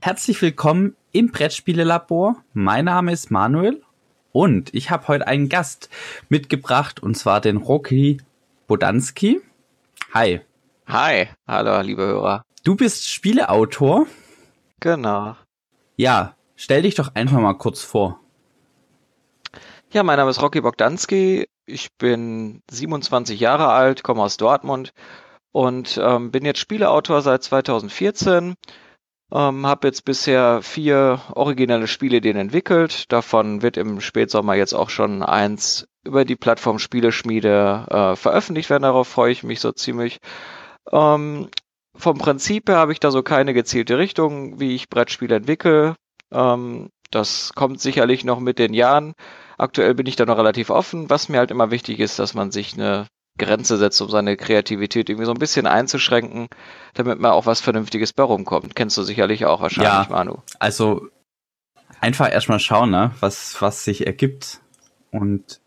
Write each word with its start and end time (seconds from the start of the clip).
Herzlich 0.00 0.40
willkommen 0.42 0.94
im 1.10 1.32
Brettspielelabor. 1.32 2.36
Mein 2.52 2.84
Name 2.84 3.10
ist 3.10 3.32
Manuel 3.32 3.82
und 4.30 4.72
ich 4.72 4.90
habe 4.90 5.08
heute 5.08 5.26
einen 5.26 5.48
Gast 5.48 5.90
mitgebracht 6.28 7.02
und 7.02 7.16
zwar 7.16 7.40
den 7.40 7.56
Rocky 7.56 8.18
Bodanski. 8.68 9.40
Hi. 10.14 10.40
Hi, 10.86 11.26
hallo 11.48 11.80
liebe 11.80 12.02
Hörer. 12.02 12.44
Du 12.62 12.76
bist 12.76 13.08
Spieleautor. 13.08 14.06
Genau. 14.78 15.34
Ja, 15.96 16.36
stell 16.54 16.82
dich 16.82 16.94
doch 16.94 17.16
einfach 17.16 17.40
mal 17.40 17.54
kurz 17.54 17.82
vor. 17.82 18.20
Ja, 19.90 20.04
mein 20.04 20.16
Name 20.16 20.30
ist 20.30 20.40
Rocky 20.40 20.60
Bogdanski. 20.60 21.48
Ich 21.66 21.88
bin 21.98 22.62
27 22.70 23.40
Jahre 23.40 23.70
alt, 23.70 24.04
komme 24.04 24.22
aus 24.22 24.36
Dortmund 24.36 24.92
und 25.50 25.98
ähm, 26.00 26.30
bin 26.30 26.44
jetzt 26.44 26.60
Spieleautor 26.60 27.20
seit 27.20 27.42
2014. 27.42 28.54
Ähm, 29.30 29.66
habe 29.66 29.88
jetzt 29.88 30.04
bisher 30.04 30.62
vier 30.62 31.20
originelle 31.32 31.86
Spiele 31.86 32.16
entwickelt. 32.16 33.12
Davon 33.12 33.60
wird 33.62 33.76
im 33.76 34.00
Spätsommer 34.00 34.54
jetzt 34.54 34.72
auch 34.72 34.88
schon 34.88 35.22
eins 35.22 35.86
über 36.04 36.24
die 36.24 36.36
Plattform 36.36 36.78
Spieleschmiede 36.78 37.86
äh, 37.90 38.16
veröffentlicht 38.16 38.70
werden. 38.70 38.84
Darauf 38.84 39.08
freue 39.08 39.32
ich 39.32 39.42
mich 39.42 39.60
so 39.60 39.72
ziemlich. 39.72 40.18
Ähm, 40.90 41.48
vom 41.94 42.16
Prinzip 42.16 42.68
her 42.68 42.76
habe 42.76 42.92
ich 42.92 43.00
da 43.00 43.10
so 43.10 43.22
keine 43.22 43.52
gezielte 43.52 43.98
Richtung, 43.98 44.60
wie 44.60 44.74
ich 44.74 44.88
Brettspiele 44.88 45.36
entwickle. 45.36 45.96
Ähm, 46.32 46.88
das 47.10 47.52
kommt 47.54 47.80
sicherlich 47.80 48.24
noch 48.24 48.40
mit 48.40 48.58
den 48.58 48.72
Jahren. 48.72 49.14
Aktuell 49.58 49.94
bin 49.94 50.06
ich 50.06 50.16
da 50.16 50.24
noch 50.24 50.38
relativ 50.38 50.70
offen. 50.70 51.10
Was 51.10 51.28
mir 51.28 51.38
halt 51.38 51.50
immer 51.50 51.70
wichtig 51.70 52.00
ist, 52.00 52.18
dass 52.18 52.34
man 52.34 52.50
sich 52.50 52.74
eine 52.74 53.06
Grenze 53.38 53.76
setzt, 53.76 54.00
um 54.00 54.10
seine 54.10 54.36
Kreativität 54.36 55.08
irgendwie 55.08 55.26
so 55.26 55.32
ein 55.32 55.38
bisschen 55.38 55.66
einzuschränken, 55.66 56.48
damit 56.94 57.18
man 57.20 57.30
auch 57.30 57.46
was 57.46 57.60
Vernünftiges 57.60 58.12
bei 58.12 58.22
rumkommt. 58.22 58.74
Kennst 58.74 58.96
du 58.98 59.02
sicherlich 59.02 59.46
auch 59.46 59.60
wahrscheinlich, 59.60 59.92
ja, 59.92 60.06
Manu. 60.10 60.38
Also 60.58 61.08
einfach 62.00 62.30
erstmal 62.30 62.60
schauen, 62.60 62.90
ne, 62.90 63.12
was, 63.20 63.60
was 63.60 63.84
sich 63.84 64.06
ergibt. 64.06 64.60
Und 65.10 65.60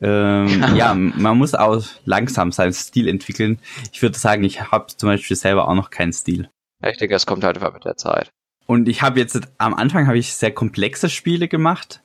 ähm, 0.00 0.64
ja, 0.76 0.94
man 0.94 1.38
muss 1.38 1.54
auch 1.54 1.82
langsam 2.04 2.52
seinen 2.52 2.72
Stil 2.72 3.08
entwickeln. 3.08 3.58
Ich 3.92 4.02
würde 4.02 4.18
sagen, 4.18 4.44
ich 4.44 4.70
habe 4.70 4.88
zum 4.88 5.08
Beispiel 5.08 5.36
selber 5.36 5.68
auch 5.68 5.74
noch 5.74 5.90
keinen 5.90 6.12
Stil. 6.12 6.50
Ich 6.84 6.98
denke, 6.98 7.14
es 7.14 7.26
kommt 7.26 7.44
halt 7.44 7.56
einfach 7.56 7.72
mit 7.72 7.84
der 7.84 7.96
Zeit. 7.96 8.30
Und 8.66 8.88
ich 8.88 9.02
habe 9.02 9.20
jetzt 9.20 9.40
am 9.58 9.74
Anfang 9.74 10.06
habe 10.06 10.18
ich 10.18 10.34
sehr 10.34 10.52
komplexe 10.52 11.08
Spiele 11.08 11.48
gemacht 11.48 12.02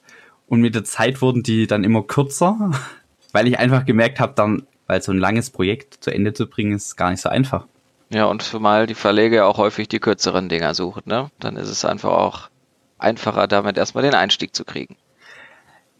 und 0.47 0.61
mit 0.61 0.75
der 0.75 0.83
Zeit 0.83 1.21
wurden 1.21 1.43
die 1.43 1.67
dann 1.67 1.83
immer 1.83 2.03
kürzer, 2.03 2.71
weil 3.31 3.47
ich 3.47 3.59
einfach 3.59 3.85
gemerkt 3.85 4.19
habe, 4.19 4.33
dann 4.35 4.67
weil 4.87 5.01
so 5.01 5.11
ein 5.11 5.19
langes 5.19 5.49
Projekt 5.49 6.03
zu 6.03 6.11
Ende 6.11 6.33
zu 6.33 6.47
bringen 6.47 6.73
ist 6.73 6.95
gar 6.95 7.11
nicht 7.11 7.21
so 7.21 7.29
einfach. 7.29 7.65
Ja, 8.09 8.25
und 8.25 8.41
zumal 8.41 8.87
die 8.87 8.95
Verleger 8.95 9.47
auch 9.47 9.57
häufig 9.57 9.89
die 9.89 9.99
kürzeren 9.99 10.47
Dinger 10.47 10.73
suchen, 10.73 11.03
ne? 11.05 11.29
Dann 11.39 11.57
ist 11.57 11.69
es 11.69 11.83
einfach 11.83 12.11
auch 12.11 12.49
einfacher, 12.97 13.47
damit 13.47 13.77
erstmal 13.77 14.03
den 14.03 14.15
Einstieg 14.15 14.55
zu 14.55 14.63
kriegen. 14.63 14.95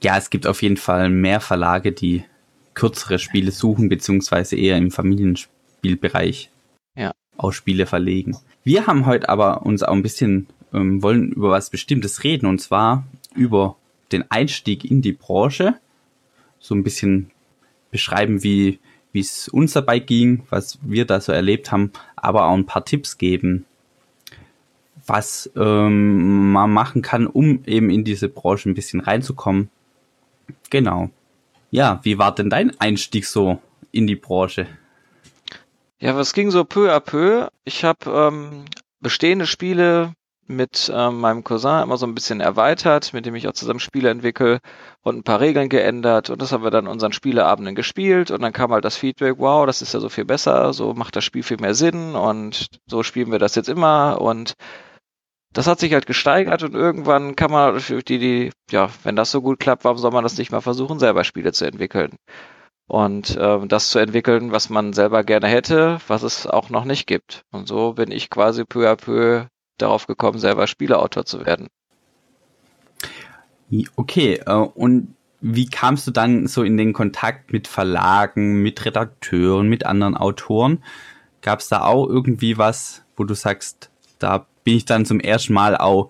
Ja, 0.02 0.18
es 0.18 0.30
gibt 0.30 0.48
auf 0.48 0.62
jeden 0.62 0.78
Fall 0.78 1.10
mehr 1.10 1.42
Verlage, 1.42 1.92
die 1.92 2.24
kürzere 2.74 3.20
Spiele 3.20 3.52
suchen, 3.52 3.90
beziehungsweise 3.90 4.56
eher 4.56 4.78
im 4.78 4.92
Familienspielbereich 4.92 6.50
ja. 6.96 7.12
auch 7.36 7.52
Spiele 7.52 7.88
verlegen. 7.88 8.38
Wir 8.64 8.88
haben 8.88 9.06
heute 9.06 9.30
aber 9.30 9.66
uns 9.66 9.84
auch 9.84 9.94
ein 9.94 10.04
bisschen, 10.04 10.48
ähm, 10.74 11.02
wollen 11.02 11.32
über 11.32 11.50
was 11.50 11.70
Bestimmtes 11.70 12.24
reden, 12.24 12.46
und 12.46 12.60
zwar 12.60 13.04
über 13.36 13.76
den 14.12 14.30
Einstieg 14.32 14.86
in 14.86 15.02
die 15.02 15.14
Branche. 15.14 15.76
So 16.60 16.76
ein 16.76 16.84
bisschen 16.84 17.32
beschreiben, 17.92 18.44
wie 18.44 18.80
es 19.14 19.48
uns 19.48 19.74
dabei 19.74 20.00
ging, 20.00 20.44
was 20.50 20.80
wir 20.82 21.06
da 21.06 21.20
so 21.20 21.32
erlebt 21.32 21.72
haben, 21.72 21.92
aber 22.16 22.46
auch 22.46 22.54
ein 22.54 22.66
paar 22.66 22.86
Tipps 22.86 23.18
geben, 23.18 23.66
was 25.06 25.50
ähm, 25.56 26.52
man 26.52 26.72
machen 26.72 27.02
kann, 27.02 27.28
um 27.28 27.64
eben 27.66 27.90
in 27.90 28.04
diese 28.04 28.30
Branche 28.30 28.70
ein 28.70 28.76
bisschen 28.76 29.00
reinzukommen. 29.00 29.70
Genau. 30.70 31.10
Ja, 31.72 32.00
wie 32.04 32.18
war 32.18 32.34
denn 32.36 32.50
dein 32.50 32.80
Einstieg 32.80 33.26
so 33.26 33.62
in 33.92 34.08
die 34.08 34.16
Branche? 34.16 34.68
Ja, 36.00 36.16
was 36.16 36.34
ging 36.34 36.52
so 36.52 36.64
peu 36.64 36.94
à 36.94 37.00
peu? 37.00 37.48
Ich 37.64 37.84
habe 37.84 38.10
ähm, 38.12 38.66
bestehende 39.00 39.48
Spiele 39.48 40.14
mit 40.48 40.92
ähm, 40.94 41.20
meinem 41.20 41.44
Cousin 41.44 41.84
immer 41.84 41.98
so 41.98 42.06
ein 42.06 42.16
bisschen 42.16 42.40
erweitert, 42.40 43.14
mit 43.14 43.26
dem 43.26 43.36
ich 43.36 43.48
auch 43.48 43.54
zusammen 43.54 43.80
Spiele 43.80 44.10
entwickle 44.10 44.60
und 45.04 45.18
ein 45.18 45.24
paar 45.24 45.40
Regeln 45.40 45.70
geändert. 45.70 46.30
Und 46.30 46.42
das 46.42 46.52
haben 46.52 46.64
wir 46.64 46.72
dann 46.72 46.88
unseren 46.88 47.14
Spieleabenden 47.14 47.76
gespielt. 47.76 48.32
Und 48.32 48.42
dann 48.42 48.54
kam 48.54 48.72
halt 48.72 48.86
das 48.86 48.98
Feedback, 48.98 49.36
wow, 49.38 49.66
das 49.66 49.82
ist 49.82 49.94
ja 49.94 50.00
so 50.00 50.10
viel 50.10 50.26
besser, 50.26 50.74
so 50.74 50.94
macht 50.94 51.16
das 51.16 51.24
Spiel 51.24 51.44
viel 51.44 51.58
mehr 51.60 51.76
Sinn. 51.76 52.16
Und 52.16 52.68
so 52.88 53.04
spielen 53.04 53.32
wir 53.32 53.40
das 53.40 53.56
jetzt 53.56 53.70
immer. 53.70 54.22
Und 54.22 54.54
das 55.54 55.68
hat 55.68 55.80
sich 55.80 55.94
halt 55.94 56.06
gesteigert. 56.06 56.64
Und 56.64 56.76
irgendwann 56.76 57.36
kann 57.36 57.52
man 57.52 57.82
die, 58.08 58.20
die, 58.20 58.52
ja, 58.72 58.90
wenn 59.04 59.16
das 59.16 59.32
so 59.32 59.42
gut 59.42 59.60
klappt, 59.60 59.84
warum 59.84 59.98
soll 59.98 60.12
man 60.12 60.24
das 60.24 60.38
nicht 60.38 60.52
mal 60.52 60.62
versuchen, 60.62 61.00
selber 61.00 61.24
Spiele 61.24 61.52
zu 61.54 61.66
entwickeln? 61.66 62.16
Und 62.88 63.36
äh, 63.36 63.68
das 63.68 63.90
zu 63.90 64.00
entwickeln, 64.00 64.52
was 64.52 64.70
man 64.70 64.94
selber 64.94 65.24
gerne 65.24 65.48
hätte, 65.48 66.00
was 66.08 66.24
es 66.24 66.48
auch 66.48 66.70
noch 66.70 66.86
nicht 66.86 67.06
gibt. 67.06 67.44
Und 67.52 67.68
so 67.68 67.94
bin 67.94 68.12
ich 68.12 68.30
quasi 68.30 68.64
peu 68.64 68.90
à 68.90 68.96
peu 68.96 69.48
darauf 69.78 70.08
gekommen, 70.08 70.40
selber 70.40 70.68
Spieleautor 70.68 71.26
zu 71.26 71.46
werden. 71.46 71.68
Okay, 73.96 74.42
äh, 74.46 74.54
und 74.54 75.16
wie 75.42 75.68
kamst 75.68 76.08
du 76.08 76.12
dann 76.12 76.48
so 76.48 76.64
in 76.64 76.78
den 76.78 76.94
Kontakt 76.94 77.54
mit 77.54 77.68
Verlagen, 77.68 78.62
mit 78.62 78.84
Redakteuren, 78.86 79.68
mit 79.68 79.86
anderen 79.86 80.16
Autoren? 80.16 80.84
Gab 81.42 81.60
es 81.60 81.68
da 81.68 81.84
auch 81.84 82.08
irgendwie 82.08 82.58
was, 82.58 83.04
wo 83.16 83.24
du 83.24 83.34
sagst, 83.34 83.90
da 84.20 84.48
bin 84.64 84.78
ich 84.78 84.86
dann 84.86 85.06
zum 85.06 85.20
ersten 85.20 85.54
Mal 85.54 85.78
auch 85.78 86.10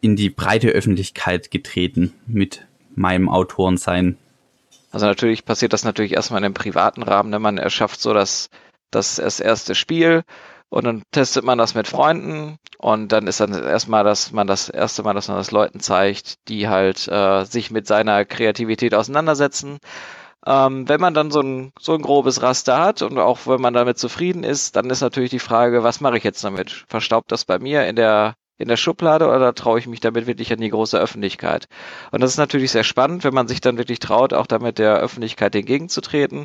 in 0.00 0.14
die 0.14 0.30
breite 0.30 0.68
Öffentlichkeit 0.68 1.50
getreten 1.50 2.14
mit 2.26 2.66
meinem 2.94 3.28
Autorensein? 3.28 4.16
Also 4.90 5.06
natürlich 5.06 5.44
passiert 5.44 5.72
das 5.72 5.84
natürlich 5.84 6.12
erstmal 6.12 6.38
in 6.38 6.46
einem 6.46 6.54
privaten 6.54 7.02
Rahmen, 7.02 7.32
wenn 7.32 7.42
man 7.42 7.58
erschafft 7.58 8.00
so 8.00 8.14
das, 8.14 8.48
das, 8.90 9.16
das 9.16 9.40
erste 9.40 9.74
Spiel 9.74 10.22
und 10.70 10.84
dann 10.84 11.02
testet 11.12 11.44
man 11.44 11.58
das 11.58 11.74
mit 11.74 11.88
Freunden 11.88 12.58
und 12.78 13.12
dann 13.12 13.26
ist 13.26 13.40
dann 13.40 13.52
erstmal, 13.52 14.04
dass 14.04 14.32
man 14.32 14.46
das 14.46 14.68
erste 14.68 15.02
Mal, 15.02 15.14
dass 15.14 15.28
man 15.28 15.38
das 15.38 15.50
Leuten 15.50 15.80
zeigt, 15.80 16.48
die 16.48 16.68
halt 16.68 17.08
äh, 17.08 17.44
sich 17.44 17.70
mit 17.70 17.86
seiner 17.86 18.24
Kreativität 18.24 18.94
auseinandersetzen. 18.94 19.78
Ähm, 20.46 20.88
wenn 20.88 21.00
man 21.00 21.14
dann 21.14 21.30
so 21.30 21.40
ein, 21.40 21.72
so 21.80 21.94
ein 21.94 22.02
grobes 22.02 22.42
Raster 22.42 22.78
hat 22.78 23.02
und 23.02 23.18
auch 23.18 23.40
wenn 23.46 23.60
man 23.60 23.74
damit 23.74 23.98
zufrieden 23.98 24.44
ist, 24.44 24.76
dann 24.76 24.90
ist 24.90 25.00
natürlich 25.00 25.30
die 25.30 25.38
Frage, 25.40 25.82
was 25.82 26.00
mache 26.00 26.18
ich 26.18 26.24
jetzt 26.24 26.44
damit? 26.44 26.84
Verstaubt 26.88 27.32
das 27.32 27.44
bei 27.44 27.58
mir 27.58 27.86
in 27.86 27.96
der 27.96 28.34
in 28.58 28.68
der 28.68 28.76
Schublade 28.76 29.28
oder 29.28 29.54
traue 29.54 29.78
ich 29.78 29.86
mich 29.86 30.00
damit 30.00 30.26
wirklich 30.26 30.52
an 30.52 30.60
die 30.60 30.68
große 30.70 30.98
Öffentlichkeit? 30.98 31.68
Und 32.10 32.22
das 32.22 32.32
ist 32.32 32.38
natürlich 32.38 32.72
sehr 32.72 32.84
spannend, 32.84 33.24
wenn 33.24 33.34
man 33.34 33.48
sich 33.48 33.60
dann 33.60 33.78
wirklich 33.78 34.00
traut, 34.00 34.34
auch 34.34 34.46
damit 34.46 34.78
der 34.78 34.96
Öffentlichkeit 34.96 35.54
entgegenzutreten. 35.54 36.44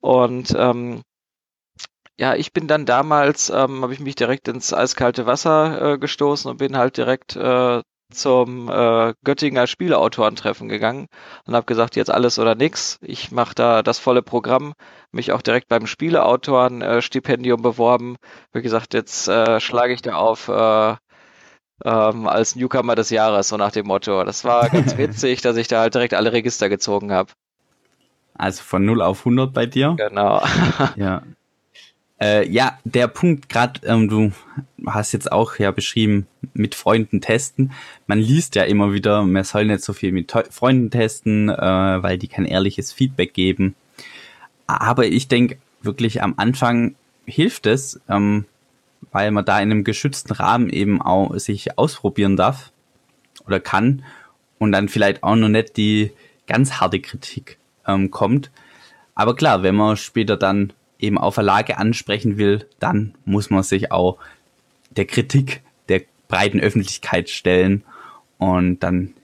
Und 0.00 0.54
ähm, 0.56 1.02
ja, 2.18 2.34
ich 2.34 2.52
bin 2.52 2.66
dann 2.66 2.86
damals, 2.86 3.50
ähm, 3.50 3.82
habe 3.82 3.92
ich 3.92 4.00
mich 4.00 4.14
direkt 4.14 4.48
ins 4.48 4.72
eiskalte 4.72 5.26
Wasser 5.26 5.94
äh, 5.94 5.98
gestoßen 5.98 6.50
und 6.50 6.56
bin 6.56 6.76
halt 6.76 6.96
direkt 6.96 7.36
äh, 7.36 7.82
zum 8.12 8.70
äh, 8.70 9.14
Göttinger 9.24 9.66
Spieleautorentreffen 9.66 10.68
gegangen 10.68 11.08
und 11.44 11.54
habe 11.54 11.66
gesagt, 11.66 11.96
jetzt 11.96 12.10
alles 12.10 12.38
oder 12.38 12.54
nix. 12.54 12.98
Ich 13.02 13.32
mache 13.32 13.54
da 13.54 13.82
das 13.82 13.98
volle 13.98 14.22
Programm, 14.22 14.74
mich 15.10 15.32
auch 15.32 15.42
direkt 15.42 15.68
beim 15.68 15.86
Spieleautoren-Stipendium 15.86 17.60
äh, 17.60 17.62
beworben. 17.62 18.16
Wie 18.52 18.62
gesagt, 18.62 18.94
jetzt 18.94 19.28
äh, 19.28 19.60
schlage 19.60 19.92
ich 19.92 20.02
da 20.02 20.14
auf 20.14 20.48
äh, 20.48 20.96
ähm, 21.84 22.26
als 22.26 22.56
Newcomer 22.56 22.94
des 22.94 23.10
Jahres, 23.10 23.48
so 23.48 23.56
nach 23.56 23.72
dem 23.72 23.86
Motto. 23.86 24.24
Das 24.24 24.44
war 24.44 24.70
ganz 24.70 24.96
witzig, 24.98 25.42
dass 25.42 25.56
ich 25.56 25.68
da 25.68 25.80
halt 25.80 25.94
direkt 25.94 26.14
alle 26.14 26.32
Register 26.32 26.68
gezogen 26.68 27.12
habe. 27.12 27.32
Also 28.34 28.62
von 28.62 28.84
0 28.84 29.02
auf 29.02 29.20
100 29.20 29.52
bei 29.52 29.66
dir? 29.66 29.94
Genau. 29.96 30.42
ja. 30.96 31.22
Äh, 32.18 32.48
ja, 32.48 32.78
der 32.84 33.08
Punkt, 33.08 33.48
gerade 33.48 33.80
ähm, 33.84 34.08
du 34.08 34.32
hast 34.86 35.12
jetzt 35.12 35.30
auch 35.30 35.58
ja 35.58 35.70
beschrieben, 35.70 36.26
mit 36.54 36.74
Freunden 36.74 37.20
testen. 37.20 37.72
Man 38.06 38.18
liest 38.18 38.54
ja 38.54 38.62
immer 38.64 38.92
wieder, 38.92 39.22
man 39.22 39.44
soll 39.44 39.66
nicht 39.66 39.82
so 39.82 39.92
viel 39.92 40.12
mit 40.12 40.32
Freunden 40.50 40.90
testen, 40.90 41.50
äh, 41.50 42.02
weil 42.02 42.16
die 42.16 42.28
kein 42.28 42.46
ehrliches 42.46 42.92
Feedback 42.92 43.34
geben. 43.34 43.74
Aber 44.66 45.06
ich 45.06 45.28
denke 45.28 45.58
wirklich 45.82 46.22
am 46.22 46.34
Anfang 46.38 46.94
hilft 47.26 47.66
es, 47.66 48.00
ähm, 48.08 48.46
weil 49.12 49.30
man 49.30 49.44
da 49.44 49.60
in 49.60 49.70
einem 49.70 49.84
geschützten 49.84 50.32
Rahmen 50.32 50.70
eben 50.70 51.02
auch 51.02 51.36
sich 51.38 51.78
ausprobieren 51.78 52.36
darf 52.36 52.72
oder 53.46 53.60
kann 53.60 54.04
und 54.58 54.72
dann 54.72 54.88
vielleicht 54.88 55.22
auch 55.22 55.36
noch 55.36 55.48
nicht 55.48 55.76
die 55.76 56.12
ganz 56.46 56.74
harte 56.74 57.00
Kritik 57.00 57.58
ähm, 57.86 58.10
kommt. 58.10 58.50
Aber 59.14 59.36
klar, 59.36 59.62
wenn 59.62 59.74
man 59.74 59.96
später 59.96 60.36
dann 60.36 60.72
eben 60.98 61.18
auch 61.18 61.32
Verlage 61.32 61.78
ansprechen 61.78 62.38
will, 62.38 62.66
dann 62.78 63.14
muss 63.24 63.50
man 63.50 63.62
sich 63.62 63.92
auch 63.92 64.18
der 64.90 65.06
Kritik 65.06 65.62
der 65.88 66.02
breiten 66.28 66.60
Öffentlichkeit 66.60 67.28
stellen 67.28 67.84
und 68.38 68.80
dann 68.80 69.14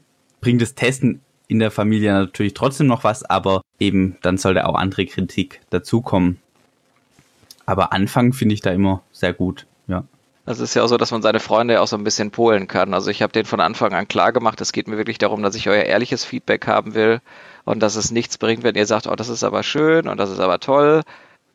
bringt 0.40 0.62
das 0.62 0.74
Testen 0.74 1.20
in 1.48 1.58
der 1.58 1.70
Familie 1.70 2.12
natürlich 2.12 2.54
trotzdem 2.54 2.86
noch 2.86 3.04
was, 3.04 3.24
aber 3.24 3.62
eben 3.78 4.16
dann 4.22 4.38
sollte 4.38 4.66
auch 4.66 4.74
andere 4.74 5.06
Kritik 5.06 5.60
dazukommen. 5.70 6.40
Aber 7.66 7.92
Anfang 7.92 8.32
finde 8.32 8.54
ich 8.54 8.60
da 8.60 8.70
immer 8.70 9.02
sehr 9.12 9.32
gut, 9.32 9.66
ja. 9.86 10.04
Das 10.44 10.58
ist 10.58 10.74
ja 10.74 10.82
auch 10.82 10.88
so, 10.88 10.96
dass 10.96 11.12
man 11.12 11.22
seine 11.22 11.38
Freunde 11.38 11.80
auch 11.80 11.86
so 11.86 11.96
ein 11.96 12.02
bisschen 12.02 12.32
polen 12.32 12.66
kann. 12.66 12.94
Also 12.94 13.10
ich 13.10 13.22
habe 13.22 13.32
den 13.32 13.44
von 13.44 13.60
Anfang 13.60 13.92
an 13.92 14.08
klar 14.08 14.32
gemacht, 14.32 14.60
es 14.60 14.72
geht 14.72 14.88
mir 14.88 14.96
wirklich 14.96 15.18
darum, 15.18 15.42
dass 15.42 15.54
ich 15.54 15.68
euer 15.68 15.84
ehrliches 15.84 16.24
Feedback 16.24 16.66
haben 16.66 16.94
will 16.94 17.20
und 17.64 17.80
dass 17.80 17.94
es 17.94 18.10
nichts 18.10 18.38
bringt, 18.38 18.64
wenn 18.64 18.74
ihr 18.74 18.86
sagt, 18.86 19.06
oh, 19.06 19.14
das 19.14 19.28
ist 19.28 19.44
aber 19.44 19.62
schön 19.62 20.08
und 20.08 20.18
das 20.18 20.30
ist 20.30 20.40
aber 20.40 20.58
toll, 20.58 21.02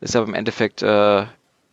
ist 0.00 0.16
aber 0.16 0.26
im 0.26 0.34
Endeffekt 0.34 0.82
äh, 0.82 1.26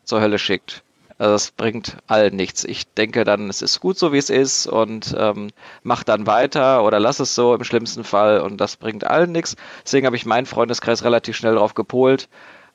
zur 0.04 0.22
Hölle 0.22 0.40
schickt. 0.40 0.84
Also 1.18 1.32
das 1.32 1.52
bringt 1.52 1.98
allen 2.08 2.36
nichts. 2.36 2.66
Ich 2.66 2.88
denke 2.88 3.24
dann, 3.24 3.50
es 3.50 3.62
ist 3.62 3.80
gut 3.80 3.98
so, 3.98 4.12
wie 4.12 4.18
es 4.18 4.30
ist 4.30 4.68
und 4.68 5.16
ähm, 5.18 5.52
mach 5.82 6.04
dann 6.04 6.28
weiter 6.28 6.84
oder 6.84 7.00
lass 7.00 7.20
es 7.22 7.36
so 7.36 7.56
im 7.56 7.64
schlimmsten 7.64 8.04
Fall 8.04 8.42
und 8.42 8.58
das 8.58 8.76
bringt 8.76 9.06
allen 9.06 9.32
nichts. 9.32 9.56
Deswegen 9.86 10.06
habe 10.06 10.18
ich 10.18 10.26
meinen 10.26 10.46
Freundeskreis 10.46 11.06
relativ 11.06 11.38
schnell 11.38 11.54
darauf 11.54 11.74
gepolt, 11.74 12.28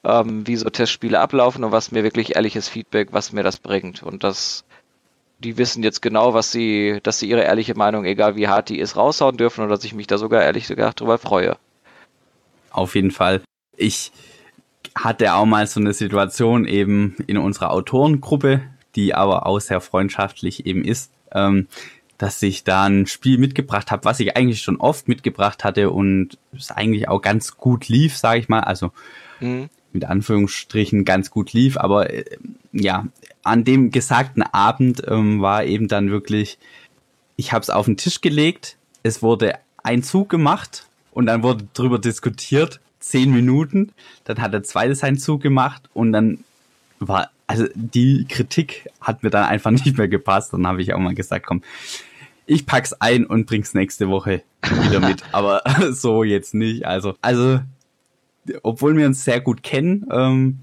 ähm, 0.05 0.47
wie 0.47 0.56
so 0.56 0.70
Testspiele 0.70 1.20
ablaufen 1.20 1.64
und 1.64 1.73
was 1.73 1.93
mir 1.93 2.02
wirklich 2.02 2.35
ehrliches 2.35 2.67
Feedback, 2.67 3.08
was 3.12 3.32
mir 3.32 3.43
das 3.43 3.58
bringt. 3.58 4.02
Und 4.02 4.25
das, 4.25 4.64
die 5.41 5.58
wissen 5.58 5.82
jetzt 5.82 6.00
genau, 6.00 6.32
was 6.32 6.50
sie, 6.50 7.00
dass 7.02 7.19
sie 7.19 7.29
ihre 7.29 7.43
ehrliche 7.43 7.75
Meinung, 7.75 8.06
egal 8.06 8.37
wie 8.37 8.49
hart 8.49 8.70
die 8.70 8.79
ist, 8.79 8.97
raushauen 8.97 9.37
dürfen 9.37 9.64
und 9.64 9.69
dass 9.69 9.85
ich 9.85 9.93
mich 9.93 10.06
da 10.06 10.17
sogar 10.17 10.43
ehrlich 10.43 10.67
gesagt 10.67 11.00
drüber 11.00 11.19
freue. 11.19 11.58
Auf 12.70 12.94
jeden 12.94 13.11
Fall. 13.11 13.43
Ich 13.76 14.12
hatte 14.95 15.35
auch 15.35 15.47
mal 15.47 15.67
so 15.67 15.81
eine 15.81 15.93
Situation 15.93 16.67
eben 16.67 17.17
in 17.27 17.39
unserer 17.39 17.71
Autorengruppe, 17.71 18.63
die 18.97 19.15
aber 19.15 19.47
auch 19.47 19.61
sehr 19.61 19.81
freundschaftlich 19.81 20.67
eben 20.67 20.85
ist, 20.85 21.13
ähm, 21.33 21.69
dass 22.19 22.43
ich 22.43 22.65
da 22.65 22.85
ein 22.85 23.07
Spiel 23.07 23.39
mitgebracht 23.39 23.91
habe, 23.91 24.05
was 24.05 24.21
ich 24.21 24.37
eigentlich 24.37 24.63
schon 24.63 24.77
oft 24.77 25.09
mitgebracht 25.09 25.65
hatte 25.65 25.91
und 25.91 26.39
es 26.55 26.71
eigentlich 26.71 27.09
auch 27.09 27.23
ganz 27.23 27.57
gut 27.57 27.89
lief, 27.89 28.17
sage 28.17 28.41
ich 28.41 28.49
mal. 28.49 28.61
Also 28.61 28.93
mhm. 29.41 29.71
mit 29.93 30.05
Anführungsstrichen 30.05 31.05
ganz 31.05 31.31
gut 31.31 31.53
lief, 31.53 31.79
aber 31.79 32.11
äh, 32.13 32.25
ja, 32.73 33.07
an 33.43 33.65
dem 33.65 33.91
gesagten 33.91 34.43
Abend 34.43 35.03
ähm, 35.07 35.41
war 35.41 35.65
eben 35.65 35.89
dann 35.89 36.11
wirklich, 36.11 36.59
ich 37.37 37.53
habe 37.53 37.63
es 37.63 37.71
auf 37.71 37.87
den 37.87 37.97
Tisch 37.97 38.21
gelegt, 38.21 38.77
es 39.03 39.23
wurde 39.23 39.55
ein 39.83 40.03
Zug 40.03 40.29
gemacht 40.29 40.89
und 41.13 41.27
dann 41.27 41.43
wurde 41.43 41.69
drüber 41.73 41.99
diskutiert 41.99 42.81
zehn 43.00 43.32
Minuten. 43.32 43.93
Dann 44.25 44.41
hat 44.41 44.52
der 44.52 44.62
zweite 44.62 44.94
seinen 44.94 45.19
Zug 45.19 45.43
gemacht 45.43 45.88
und 45.93 46.12
dann 46.12 46.44
war, 46.99 47.31
also 47.47 47.67
die 47.75 48.26
Kritik 48.29 48.88
hat 49.00 49.23
mir 49.23 49.31
dann 49.31 49.44
einfach 49.44 49.70
nicht 49.85 49.99
mehr 49.99 50.08
gepasst. 50.08 50.52
Dann 50.52 50.67
habe 50.67 50.82
ich 50.82 50.94
auch 50.94 50.99
mal 50.99 51.14
gesagt, 51.14 51.47
komm, 51.47 51.62
ich 52.47 52.67
pack's 52.67 52.93
ein 52.94 53.26
und 53.26 53.47
bring's 53.47 53.75
nächste 53.75 54.08
Woche 54.08 54.43
wieder 54.62 55.00
mit. 55.00 55.23
Aber 55.32 55.62
so 55.93 56.25
jetzt 56.25 56.55
nicht. 56.55 56.85
Also, 56.85 57.14
also, 57.23 57.61
obwohl 58.62 58.97
wir 58.97 59.06
uns 59.06 59.25
sehr 59.25 59.41
gut 59.41 59.62
kennen, 59.62 60.06
ähm, 60.11 60.61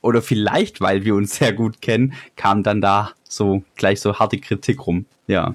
oder 0.00 0.20
vielleicht, 0.20 0.82
weil 0.82 1.04
wir 1.04 1.14
uns 1.14 1.36
sehr 1.36 1.54
gut 1.54 1.80
kennen, 1.80 2.12
kam 2.36 2.62
dann 2.62 2.82
da 2.82 3.12
so 3.26 3.62
gleich 3.74 4.00
so 4.00 4.18
harte 4.18 4.38
Kritik 4.38 4.86
rum. 4.86 5.06
Ja. 5.26 5.54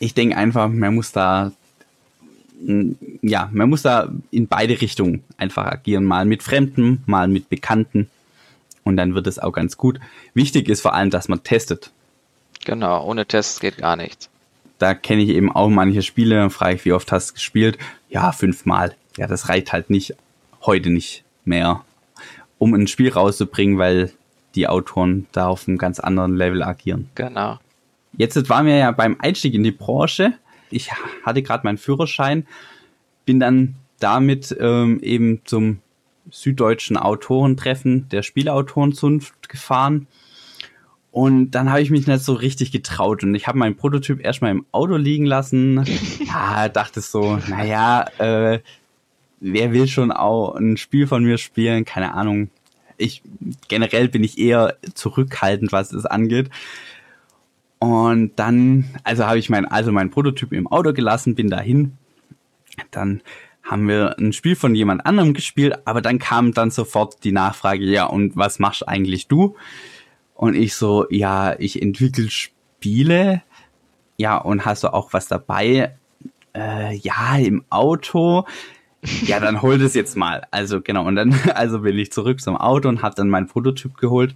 Ich 0.00 0.14
denke 0.14 0.36
einfach, 0.36 0.68
man 0.68 0.94
muss 0.96 1.12
da 1.12 1.52
ja, 3.22 3.50
man 3.52 3.68
muss 3.68 3.82
da 3.82 4.10
in 4.30 4.48
beide 4.48 4.80
Richtungen 4.80 5.22
einfach 5.36 5.66
agieren. 5.66 6.04
Mal 6.04 6.24
mit 6.24 6.42
Fremden, 6.42 7.02
mal 7.06 7.28
mit 7.28 7.48
Bekannten. 7.48 8.10
Und 8.84 8.96
dann 8.96 9.14
wird 9.14 9.26
es 9.26 9.38
auch 9.38 9.52
ganz 9.52 9.76
gut. 9.76 10.00
Wichtig 10.34 10.68
ist 10.68 10.80
vor 10.80 10.94
allem, 10.94 11.10
dass 11.10 11.28
man 11.28 11.42
testet. 11.42 11.90
Genau, 12.64 13.04
ohne 13.04 13.26
Tests 13.26 13.60
geht 13.60 13.78
gar 13.78 13.96
nichts. 13.96 14.30
Da 14.78 14.94
kenne 14.94 15.22
ich 15.22 15.30
eben 15.30 15.50
auch 15.50 15.68
manche 15.68 16.02
Spiele, 16.02 16.36
dann 16.36 16.50
frage 16.50 16.76
ich, 16.76 16.84
wie 16.84 16.92
oft 16.92 17.10
hast 17.10 17.30
du 17.30 17.34
gespielt? 17.34 17.78
Ja, 18.08 18.32
fünfmal. 18.32 18.94
Ja, 19.16 19.26
das 19.26 19.48
reicht 19.48 19.72
halt 19.72 19.90
nicht, 19.90 20.14
heute 20.62 20.90
nicht 20.90 21.24
mehr, 21.44 21.84
um 22.58 22.74
ein 22.74 22.86
Spiel 22.86 23.10
rauszubringen, 23.10 23.78
weil 23.78 24.12
die 24.54 24.68
Autoren 24.68 25.26
da 25.32 25.46
auf 25.48 25.66
einem 25.66 25.78
ganz 25.78 25.98
anderen 26.00 26.36
Level 26.36 26.62
agieren. 26.62 27.08
Genau. 27.14 27.58
Jetzt 28.16 28.48
waren 28.48 28.66
wir 28.66 28.76
ja 28.76 28.90
beim 28.90 29.16
Einstieg 29.20 29.54
in 29.54 29.62
die 29.62 29.72
Branche 29.72 30.34
ich 30.70 30.90
hatte 31.24 31.42
gerade 31.42 31.64
meinen 31.64 31.78
Führerschein, 31.78 32.46
bin 33.24 33.40
dann 33.40 33.76
damit 33.98 34.56
ähm, 34.58 35.00
eben 35.00 35.40
zum 35.44 35.78
süddeutschen 36.30 36.96
Autorentreffen 36.96 38.08
der 38.08 38.22
Spieleautorenzunft 38.22 39.48
gefahren. 39.48 40.06
Und 41.12 41.52
dann 41.52 41.70
habe 41.70 41.80
ich 41.80 41.90
mich 41.90 42.06
nicht 42.06 42.20
so 42.22 42.34
richtig 42.34 42.72
getraut 42.72 43.22
und 43.22 43.34
ich 43.34 43.46
habe 43.46 43.56
meinen 43.56 43.76
Prototyp 43.76 44.22
erstmal 44.22 44.50
im 44.50 44.66
Auto 44.72 44.96
liegen 44.96 45.24
lassen. 45.24 45.84
Ja, 46.26 46.68
dachte 46.68 47.00
so, 47.00 47.38
naja, 47.48 48.04
äh, 48.18 48.60
wer 49.40 49.72
will 49.72 49.88
schon 49.88 50.12
auch 50.12 50.54
ein 50.54 50.76
Spiel 50.76 51.06
von 51.06 51.24
mir 51.24 51.38
spielen? 51.38 51.86
Keine 51.86 52.12
Ahnung. 52.12 52.50
Ich 52.98 53.22
generell 53.68 54.08
bin 54.08 54.24
ich 54.24 54.38
eher 54.38 54.76
zurückhaltend, 54.92 55.72
was 55.72 55.92
es 55.92 56.04
angeht. 56.04 56.50
Und 57.78 58.32
dann, 58.36 58.86
also 59.04 59.26
habe 59.26 59.38
ich 59.38 59.50
mein, 59.50 59.66
also 59.66 59.92
mein 59.92 60.10
Prototyp 60.10 60.52
im 60.52 60.66
Auto 60.66 60.92
gelassen, 60.92 61.34
bin 61.34 61.48
dahin. 61.48 61.92
Dann 62.90 63.22
haben 63.62 63.88
wir 63.88 64.18
ein 64.18 64.32
Spiel 64.32 64.56
von 64.56 64.74
jemand 64.74 65.04
anderem 65.04 65.34
gespielt, 65.34 65.78
aber 65.84 66.00
dann 66.00 66.18
kam 66.18 66.52
dann 66.52 66.70
sofort 66.70 67.24
die 67.24 67.32
Nachfrage, 67.32 67.84
ja, 67.84 68.04
und 68.04 68.36
was 68.36 68.58
machst 68.58 68.86
eigentlich 68.86 69.26
du? 69.26 69.56
Und 70.34 70.54
ich 70.54 70.74
so, 70.74 71.06
ja, 71.10 71.58
ich 71.58 71.82
entwickle 71.82 72.30
Spiele. 72.30 73.42
Ja, 74.18 74.36
und 74.36 74.64
hast 74.64 74.84
du 74.84 74.92
auch 74.92 75.12
was 75.12 75.28
dabei? 75.28 75.96
Äh, 76.54 76.96
ja, 76.96 77.36
im 77.36 77.64
Auto. 77.68 78.44
Ja, 79.22 79.40
dann 79.40 79.62
hol 79.62 79.78
das 79.78 79.94
jetzt 79.94 80.16
mal. 80.16 80.46
Also 80.50 80.80
genau, 80.80 81.06
und 81.06 81.16
dann, 81.16 81.34
also 81.54 81.80
bin 81.80 81.98
ich 81.98 82.12
zurück 82.12 82.40
zum 82.40 82.56
Auto 82.56 82.88
und 82.88 83.02
habe 83.02 83.14
dann 83.14 83.28
mein 83.28 83.46
Prototyp 83.46 83.96
geholt 83.96 84.34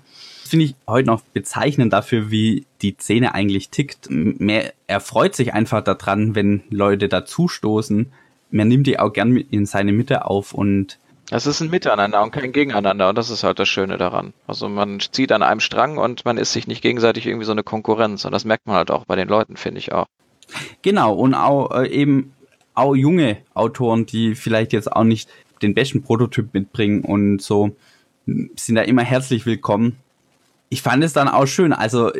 finde 0.51 0.67
ich 0.67 0.75
heute 0.87 1.07
noch 1.07 1.23
bezeichnend 1.23 1.93
dafür, 1.93 2.31
wie 2.31 2.67
die 2.83 2.97
Szene 2.99 3.35
eigentlich 3.35 3.71
tickt. 3.71 4.09
Mehr, 4.11 4.73
er 4.87 5.01
freut 5.01 5.35
sich 5.35 5.55
einfach 5.55 5.83
daran, 5.83 6.35
wenn 6.35 6.63
Leute 6.71 7.09
dazustoßen. 7.09 8.13
Man 8.51 8.69
nimmt 8.69 8.87
die 8.87 8.99
auch 8.99 9.13
gern 9.13 9.37
in 9.37 9.65
seine 9.65 9.93
Mitte 9.93 10.27
auf 10.27 10.53
und 10.53 10.99
es 11.33 11.47
ist 11.47 11.61
ein 11.61 11.71
Miteinander 11.71 12.21
und 12.25 12.33
kein 12.33 12.51
Gegeneinander 12.51 13.11
und 13.11 13.17
das 13.17 13.31
ist 13.31 13.45
halt 13.45 13.61
das 13.61 13.69
Schöne 13.69 13.97
daran. 13.97 14.33
Also 14.49 14.69
man 14.69 14.99
zieht 14.99 15.31
an 15.31 15.45
einem 15.45 15.61
Strang 15.61 15.97
und 15.97 16.25
man 16.25 16.37
ist 16.37 16.53
sich 16.53 16.67
nicht 16.67 16.83
gegenseitig 16.83 17.27
irgendwie 17.27 17.47
so 17.47 17.53
eine 17.53 17.63
Konkurrenz 17.63 18.25
und 18.25 18.33
das 18.33 18.45
merkt 18.45 18.67
man 18.67 18.75
halt 18.75 18.91
auch 18.91 19.05
bei 19.05 19.15
den 19.15 19.29
Leuten, 19.29 19.57
finde 19.57 19.79
ich 19.79 19.93
auch. 19.93 20.07
Genau 20.83 21.15
und 21.15 21.35
auch 21.35 21.71
äh, 21.71 21.89
eben 21.89 22.33
auch 22.75 22.97
junge 22.97 23.37
Autoren, 23.55 24.07
die 24.07 24.35
vielleicht 24.35 24.73
jetzt 24.73 24.91
auch 24.91 25.05
nicht 25.05 25.31
den 25.63 25.75
besten 25.75 26.03
Prototyp 26.03 26.53
mitbringen 26.53 27.03
und 27.03 27.41
so 27.41 27.77
sind 28.27 28.75
da 28.75 28.83
immer 28.83 29.03
herzlich 29.03 29.47
willkommen 29.47 29.97
ich 30.71 30.81
fand 30.81 31.05
es 31.05 31.13
dann 31.13 31.29
auch 31.29 31.47
schön. 31.47 31.75
Also 31.75 32.11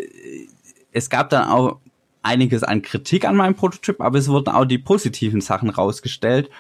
es 0.93 1.09
gab 1.09 1.31
dann 1.31 1.49
auch 1.49 1.79
einiges 2.23 2.63
an 2.63 2.83
Kritik 2.83 3.25
an 3.25 3.37
meinem 3.37 3.55
Prototyp, 3.55 4.01
aber 4.01 4.19
es 4.19 4.29
wurden 4.29 4.51
auch 4.51 4.67
die 4.67 4.77
positiven 4.77 5.41
Sachen 5.41 5.71
rausgestellt. 5.71 6.51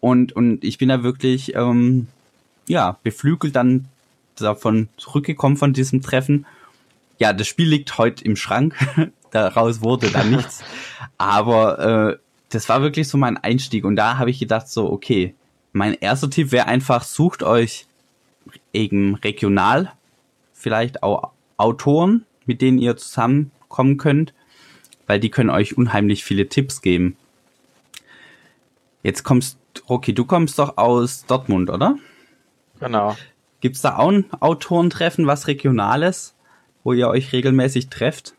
Und, 0.00 0.32
und 0.32 0.64
ich 0.64 0.78
bin 0.78 0.88
da 0.88 1.02
wirklich, 1.02 1.54
ähm, 1.54 2.06
ja, 2.66 2.96
beflügelt 3.02 3.54
dann 3.54 3.86
davon 4.36 4.88
zurückgekommen 4.96 5.58
von 5.58 5.74
diesem 5.74 6.00
Treffen. 6.00 6.46
Ja, 7.18 7.34
das 7.34 7.48
Spiel 7.48 7.68
liegt 7.68 7.98
heute 7.98 8.24
im 8.24 8.36
Schrank. 8.36 8.74
Daraus 9.30 9.82
wurde 9.82 10.10
dann 10.10 10.30
nichts. 10.36 10.62
Aber 11.18 12.12
äh, 12.12 12.18
das 12.48 12.68
war 12.68 12.80
wirklich 12.80 13.08
so 13.08 13.18
mein 13.18 13.36
Einstieg. 13.36 13.84
Und 13.84 13.96
da 13.96 14.16
habe 14.16 14.30
ich 14.30 14.38
gedacht, 14.38 14.68
so, 14.68 14.90
okay, 14.90 15.34
mein 15.72 15.94
erster 15.94 16.30
Tipp 16.30 16.52
wäre 16.52 16.66
einfach, 16.66 17.02
sucht 17.02 17.42
euch 17.42 17.86
eben 18.72 19.16
regional 19.16 19.92
vielleicht 20.60 21.02
auch 21.02 21.30
Autoren, 21.60 22.24
mit 22.46 22.62
denen 22.62 22.78
ihr 22.78 22.96
zusammenkommen 22.96 23.96
könnt, 23.96 24.34
weil 25.06 25.20
die 25.20 25.30
können 25.30 25.50
euch 25.50 25.76
unheimlich 25.76 26.24
viele 26.24 26.48
Tipps 26.48 26.82
geben. 26.82 27.16
Jetzt 29.02 29.22
kommst, 29.22 29.58
Rocky, 29.88 30.14
du 30.14 30.24
kommst 30.24 30.58
doch 30.58 30.76
aus 30.76 31.24
Dortmund, 31.26 31.70
oder? 31.70 31.96
Genau. 32.80 33.16
Gibt's 33.60 33.82
da 33.82 33.96
auch 33.96 34.10
ein 34.10 34.24
Autorentreffen, 34.40 35.26
was 35.26 35.46
Regionales, 35.46 36.34
wo 36.82 36.92
ihr 36.92 37.08
euch 37.08 37.32
regelmäßig 37.32 37.88
trefft? 37.88 38.34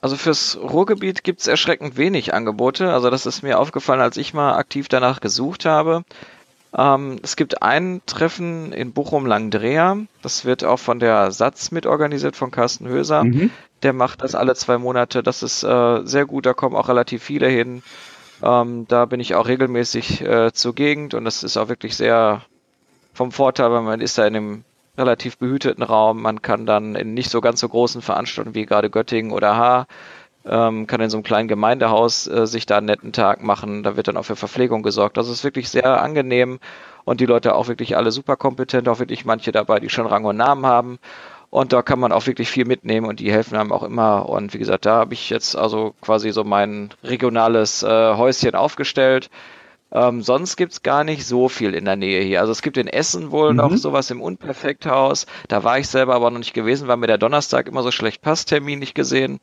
Also 0.00 0.16
fürs 0.16 0.56
Ruhrgebiet 0.56 1.24
gibt's 1.24 1.46
erschreckend 1.46 1.98
wenig 1.98 2.32
Angebote. 2.32 2.92
Also 2.92 3.10
das 3.10 3.26
ist 3.26 3.42
mir 3.42 3.58
aufgefallen, 3.58 4.00
als 4.00 4.16
ich 4.16 4.32
mal 4.32 4.54
aktiv 4.54 4.88
danach 4.88 5.20
gesucht 5.20 5.66
habe. 5.66 6.04
Ähm, 6.76 7.18
es 7.22 7.36
gibt 7.36 7.62
ein 7.62 8.00
Treffen 8.06 8.72
in 8.72 8.92
Bochum-Langdrea. 8.92 9.98
Das 10.22 10.44
wird 10.44 10.64
auch 10.64 10.78
von 10.78 11.00
der 11.00 11.32
Satz 11.32 11.70
mitorganisiert, 11.70 12.36
von 12.36 12.50
Carsten 12.50 12.88
Höser. 12.88 13.24
Mhm. 13.24 13.50
Der 13.82 13.92
macht 13.92 14.22
das 14.22 14.34
alle 14.34 14.54
zwei 14.54 14.78
Monate. 14.78 15.22
Das 15.22 15.42
ist 15.42 15.62
äh, 15.62 16.00
sehr 16.04 16.26
gut. 16.26 16.46
Da 16.46 16.52
kommen 16.52 16.76
auch 16.76 16.88
relativ 16.88 17.22
viele 17.22 17.48
hin. 17.48 17.82
Ähm, 18.42 18.86
da 18.88 19.04
bin 19.04 19.20
ich 19.20 19.34
auch 19.34 19.48
regelmäßig 19.48 20.22
äh, 20.22 20.52
zur 20.52 20.74
Gegend 20.74 21.14
und 21.14 21.24
das 21.24 21.42
ist 21.42 21.56
auch 21.56 21.68
wirklich 21.68 21.96
sehr 21.96 22.42
vom 23.12 23.32
Vorteil, 23.32 23.70
weil 23.70 23.82
man 23.82 24.00
ist 24.00 24.16
da 24.16 24.26
in 24.26 24.36
einem 24.36 24.64
relativ 24.96 25.38
behüteten 25.38 25.82
Raum. 25.82 26.22
Man 26.22 26.40
kann 26.42 26.66
dann 26.66 26.94
in 26.94 27.14
nicht 27.14 27.30
so 27.30 27.40
ganz 27.40 27.60
so 27.60 27.68
großen 27.68 28.02
Veranstaltungen 28.02 28.54
wie 28.54 28.66
gerade 28.66 28.90
Göttingen 28.90 29.32
oder 29.32 29.56
Haar 29.56 29.86
ähm, 30.44 30.86
kann 30.86 31.00
in 31.00 31.10
so 31.10 31.18
einem 31.18 31.24
kleinen 31.24 31.48
Gemeindehaus 31.48 32.26
äh, 32.26 32.46
sich 32.46 32.66
da 32.66 32.78
einen 32.78 32.86
netten 32.86 33.12
Tag 33.12 33.42
machen. 33.42 33.82
Da 33.82 33.96
wird 33.96 34.08
dann 34.08 34.16
auch 34.16 34.24
für 34.24 34.36
Verpflegung 34.36 34.82
gesorgt. 34.82 35.16
Das 35.16 35.28
ist 35.28 35.44
wirklich 35.44 35.68
sehr 35.68 36.02
angenehm 36.02 36.60
und 37.04 37.20
die 37.20 37.26
Leute 37.26 37.54
auch 37.54 37.68
wirklich 37.68 37.96
alle 37.96 38.12
super 38.12 38.36
kompetent, 38.36 38.88
auch 38.88 38.98
wirklich 38.98 39.24
manche 39.24 39.52
dabei, 39.52 39.80
die 39.80 39.90
schon 39.90 40.06
Rang 40.06 40.24
und 40.24 40.36
Namen 40.36 40.66
haben. 40.66 40.98
Und 41.50 41.72
da 41.72 41.82
kann 41.82 41.98
man 41.98 42.12
auch 42.12 42.26
wirklich 42.26 42.48
viel 42.48 42.64
mitnehmen 42.64 43.06
und 43.06 43.18
die 43.18 43.32
helfen 43.32 43.56
einem 43.56 43.72
auch 43.72 43.82
immer. 43.82 44.28
Und 44.28 44.54
wie 44.54 44.58
gesagt, 44.58 44.86
da 44.86 44.96
habe 44.96 45.14
ich 45.14 45.30
jetzt 45.30 45.56
also 45.56 45.94
quasi 46.00 46.30
so 46.30 46.44
mein 46.44 46.90
regionales 47.02 47.82
äh, 47.82 48.14
Häuschen 48.14 48.54
aufgestellt. 48.54 49.30
Ähm, 49.92 50.22
sonst 50.22 50.56
gibt's 50.56 50.82
gar 50.82 51.02
nicht 51.02 51.26
so 51.26 51.48
viel 51.48 51.74
in 51.74 51.84
der 51.84 51.96
Nähe 51.96 52.22
hier. 52.22 52.40
Also 52.40 52.52
es 52.52 52.62
gibt 52.62 52.76
in 52.76 52.86
Essen 52.86 53.32
wohl 53.32 53.50
mhm. 53.50 53.56
noch 53.56 53.76
sowas 53.76 54.10
im 54.12 54.22
Unperfekthaus. 54.22 55.26
Da 55.48 55.64
war 55.64 55.80
ich 55.80 55.88
selber 55.88 56.14
aber 56.14 56.30
noch 56.30 56.38
nicht 56.38 56.54
gewesen, 56.54 56.86
weil 56.86 56.96
mir 56.96 57.08
der 57.08 57.18
Donnerstag 57.18 57.66
immer 57.66 57.82
so 57.82 57.90
schlecht 57.90 58.22
passt, 58.22 58.48
Termin 58.48 58.78
nicht 58.78 58.94
gesehen. 58.94 59.40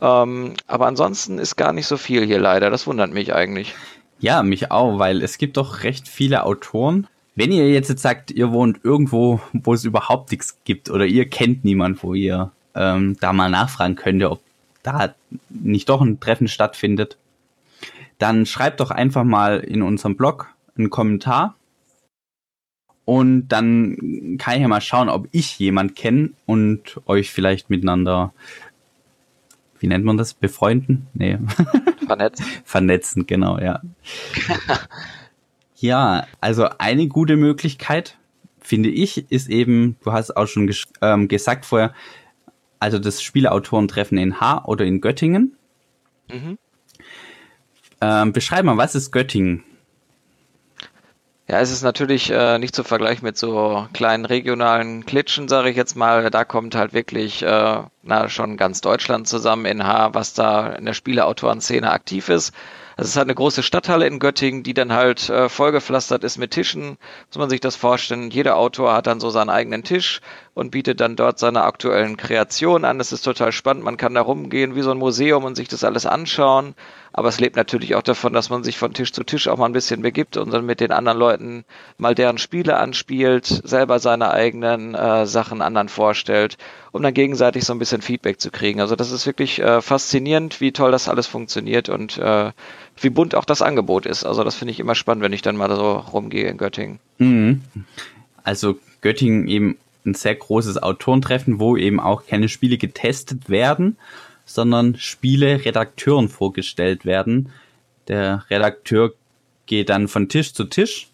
Ähm, 0.00 0.54
aber 0.66 0.86
ansonsten 0.86 1.38
ist 1.38 1.56
gar 1.56 1.72
nicht 1.72 1.86
so 1.86 1.96
viel 1.96 2.24
hier 2.24 2.38
leider. 2.38 2.70
Das 2.70 2.86
wundert 2.86 3.12
mich 3.12 3.34
eigentlich. 3.34 3.74
Ja, 4.18 4.42
mich 4.42 4.70
auch, 4.70 4.98
weil 4.98 5.22
es 5.22 5.38
gibt 5.38 5.56
doch 5.56 5.82
recht 5.82 6.08
viele 6.08 6.44
Autoren. 6.44 7.06
Wenn 7.34 7.52
ihr 7.52 7.70
jetzt 7.70 7.96
sagt, 7.98 8.30
ihr 8.30 8.50
wohnt 8.50 8.80
irgendwo, 8.82 9.40
wo 9.52 9.74
es 9.74 9.84
überhaupt 9.84 10.30
nichts 10.30 10.58
gibt 10.64 10.90
oder 10.90 11.04
ihr 11.04 11.28
kennt 11.28 11.64
niemand, 11.64 12.02
wo 12.02 12.14
ihr 12.14 12.50
ähm, 12.74 13.16
da 13.20 13.32
mal 13.32 13.50
nachfragen 13.50 13.96
könnt, 13.96 14.24
ob 14.24 14.40
da 14.82 15.14
nicht 15.48 15.88
doch 15.88 16.00
ein 16.00 16.20
Treffen 16.20 16.48
stattfindet, 16.48 17.18
dann 18.18 18.46
schreibt 18.46 18.80
doch 18.80 18.90
einfach 18.90 19.24
mal 19.24 19.58
in 19.58 19.82
unserem 19.82 20.16
Blog 20.16 20.48
einen 20.78 20.88
Kommentar 20.88 21.56
und 23.06 23.48
dann 23.48 24.36
kann 24.38 24.56
ich 24.56 24.62
ja 24.62 24.68
mal 24.68 24.80
schauen, 24.80 25.08
ob 25.08 25.28
ich 25.30 25.58
jemand 25.60 25.94
kenne 25.94 26.30
und 26.44 27.00
euch 27.06 27.30
vielleicht 27.30 27.70
miteinander, 27.70 28.32
wie 29.78 29.86
nennt 29.86 30.04
man 30.04 30.16
das, 30.16 30.34
befreunden? 30.34 31.06
Nee. 31.14 31.38
Vernetzen. 32.06 32.46
Vernetzen, 32.64 33.26
genau, 33.26 33.58
ja. 33.58 33.80
ja, 35.76 36.26
also 36.40 36.68
eine 36.78 37.08
gute 37.08 37.36
Möglichkeit, 37.36 38.18
finde 38.60 38.88
ich, 38.88 39.30
ist 39.30 39.48
eben, 39.48 39.96
du 40.02 40.12
hast 40.12 40.36
auch 40.36 40.46
schon 40.46 40.72
ähm, 41.02 41.28
gesagt 41.28 41.66
vorher, 41.66 41.94
also 42.78 42.98
das 42.98 43.22
Spieleautorentreffen 43.22 44.18
in 44.18 44.40
H 44.40 44.64
oder 44.66 44.84
in 44.84 45.00
Göttingen. 45.00 45.56
Mhm. 46.30 46.58
Ähm, 48.00 48.32
beschreib 48.32 48.64
mal, 48.64 48.76
was 48.76 48.94
ist 48.94 49.10
Göttingen? 49.10 49.64
Ja, 51.48 51.60
es 51.60 51.70
ist 51.70 51.82
natürlich 51.82 52.30
äh, 52.32 52.58
nicht 52.58 52.74
zu 52.74 52.82
vergleichen 52.82 53.24
mit 53.24 53.38
so 53.38 53.86
kleinen 53.92 54.24
regionalen 54.24 55.06
Klitschen, 55.06 55.46
sage 55.46 55.70
ich 55.70 55.76
jetzt 55.76 55.94
mal. 55.94 56.28
Da 56.28 56.44
kommt 56.44 56.74
halt 56.74 56.92
wirklich 56.92 57.40
äh, 57.42 57.82
na, 58.02 58.28
schon 58.28 58.56
ganz 58.56 58.80
Deutschland 58.80 59.28
zusammen 59.28 59.64
in 59.64 59.86
H, 59.86 60.12
was 60.12 60.34
da 60.34 60.72
in 60.72 60.86
der 60.86 60.92
Spieleautorenszene 60.94 61.88
aktiv 61.88 62.30
ist. 62.30 62.52
Also 62.96 63.08
es 63.08 63.10
ist 63.10 63.16
halt 63.16 63.26
eine 63.26 63.34
große 63.36 63.62
Stadthalle 63.62 64.06
in 64.08 64.18
Göttingen, 64.18 64.64
die 64.64 64.74
dann 64.74 64.92
halt 64.92 65.28
äh, 65.28 65.48
vollgepflastert 65.48 66.24
ist 66.24 66.38
mit 66.38 66.50
Tischen. 66.50 66.96
Muss 67.28 67.38
man 67.38 67.50
sich 67.50 67.60
das 67.60 67.76
vorstellen. 67.76 68.30
Jeder 68.30 68.56
Autor 68.56 68.94
hat 68.94 69.06
dann 69.06 69.20
so 69.20 69.30
seinen 69.30 69.50
eigenen 69.50 69.84
Tisch 69.84 70.22
und 70.54 70.70
bietet 70.70 71.00
dann 71.00 71.14
dort 71.14 71.38
seine 71.38 71.62
aktuellen 71.62 72.16
Kreationen 72.16 72.86
an. 72.86 72.98
Das 72.98 73.12
ist 73.12 73.22
total 73.22 73.52
spannend. 73.52 73.84
Man 73.84 73.98
kann 73.98 74.14
da 74.14 74.22
rumgehen 74.22 74.74
wie 74.74 74.82
so 74.82 74.90
ein 74.90 74.98
Museum 74.98 75.44
und 75.44 75.56
sich 75.56 75.68
das 75.68 75.84
alles 75.84 76.06
anschauen. 76.06 76.74
Aber 77.16 77.30
es 77.30 77.40
lebt 77.40 77.56
natürlich 77.56 77.94
auch 77.94 78.02
davon, 78.02 78.34
dass 78.34 78.50
man 78.50 78.62
sich 78.62 78.76
von 78.76 78.92
Tisch 78.92 79.10
zu 79.10 79.24
Tisch 79.24 79.48
auch 79.48 79.56
mal 79.56 79.64
ein 79.64 79.72
bisschen 79.72 80.02
begibt 80.02 80.36
und 80.36 80.52
dann 80.52 80.66
mit 80.66 80.80
den 80.80 80.92
anderen 80.92 81.18
Leuten 81.18 81.64
mal 81.96 82.14
deren 82.14 82.36
Spiele 82.36 82.76
anspielt, 82.76 83.46
selber 83.46 84.00
seine 84.00 84.32
eigenen 84.32 84.94
äh, 84.94 85.24
Sachen 85.24 85.62
anderen 85.62 85.88
vorstellt, 85.88 86.58
um 86.92 87.02
dann 87.02 87.14
gegenseitig 87.14 87.64
so 87.64 87.72
ein 87.72 87.78
bisschen 87.78 88.02
Feedback 88.02 88.38
zu 88.38 88.50
kriegen. 88.50 88.82
Also 88.82 88.96
das 88.96 89.12
ist 89.12 89.24
wirklich 89.24 89.60
äh, 89.60 89.80
faszinierend, 89.80 90.60
wie 90.60 90.72
toll 90.72 90.92
das 90.92 91.08
alles 91.08 91.26
funktioniert 91.26 91.88
und 91.88 92.18
äh, 92.18 92.52
wie 93.00 93.10
bunt 93.10 93.34
auch 93.34 93.46
das 93.46 93.62
Angebot 93.62 94.04
ist. 94.04 94.24
Also 94.24 94.44
das 94.44 94.54
finde 94.54 94.72
ich 94.72 94.80
immer 94.80 94.94
spannend, 94.94 95.24
wenn 95.24 95.32
ich 95.32 95.40
dann 95.40 95.56
mal 95.56 95.74
so 95.74 95.92
rumgehe 95.92 96.48
in 96.50 96.58
Göttingen. 96.58 96.98
Mhm. 97.16 97.62
Also 98.44 98.78
Göttingen 99.00 99.48
eben 99.48 99.78
ein 100.04 100.12
sehr 100.12 100.34
großes 100.34 100.82
Autorentreffen, 100.82 101.60
wo 101.60 101.78
eben 101.78 101.98
auch 101.98 102.26
keine 102.26 102.50
Spiele 102.50 102.76
getestet 102.76 103.48
werden, 103.48 103.96
sondern 104.46 104.96
Spiele 104.96 105.64
Redakteuren 105.64 106.28
vorgestellt 106.28 107.04
werden. 107.04 107.50
Der 108.08 108.44
Redakteur 108.48 109.12
geht 109.66 109.90
dann 109.90 110.08
von 110.08 110.28
Tisch 110.28 110.54
zu 110.54 110.64
Tisch 110.64 111.08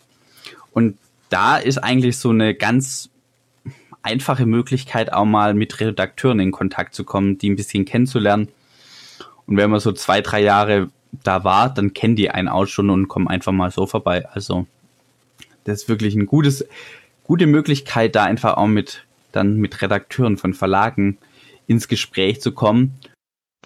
und 0.72 0.98
da 1.30 1.56
ist 1.56 1.78
eigentlich 1.78 2.18
so 2.18 2.28
eine 2.28 2.54
ganz 2.54 3.08
einfache 4.02 4.44
Möglichkeit, 4.44 5.12
auch 5.12 5.24
mal 5.24 5.54
mit 5.54 5.80
Redakteuren 5.80 6.40
in 6.40 6.52
Kontakt 6.52 6.94
zu 6.94 7.04
kommen, 7.04 7.38
die 7.38 7.48
ein 7.48 7.56
bisschen 7.56 7.86
kennenzulernen. 7.86 8.48
Und 9.46 9.56
wenn 9.56 9.70
man 9.70 9.80
so 9.80 9.92
zwei, 9.92 10.20
drei 10.20 10.42
Jahre 10.42 10.90
da 11.24 11.42
war, 11.44 11.72
dann 11.72 11.94
kennen 11.94 12.16
die 12.16 12.30
einen 12.30 12.48
auch 12.48 12.66
schon 12.66 12.90
und 12.90 13.08
kommen 13.08 13.28
einfach 13.28 13.52
mal 13.52 13.70
so 13.70 13.86
vorbei. 13.86 14.28
Also 14.28 14.66
das 15.64 15.82
ist 15.82 15.88
wirklich 15.88 16.14
ein 16.14 16.26
gutes, 16.26 16.66
gute 17.24 17.46
Möglichkeit, 17.46 18.14
da 18.14 18.24
einfach 18.24 18.56
auch 18.56 18.66
mit 18.66 19.04
dann 19.30 19.56
mit 19.56 19.80
Redakteuren 19.80 20.36
von 20.36 20.52
Verlagen 20.52 21.16
ins 21.66 21.88
Gespräch 21.88 22.42
zu 22.42 22.52
kommen 22.52 22.98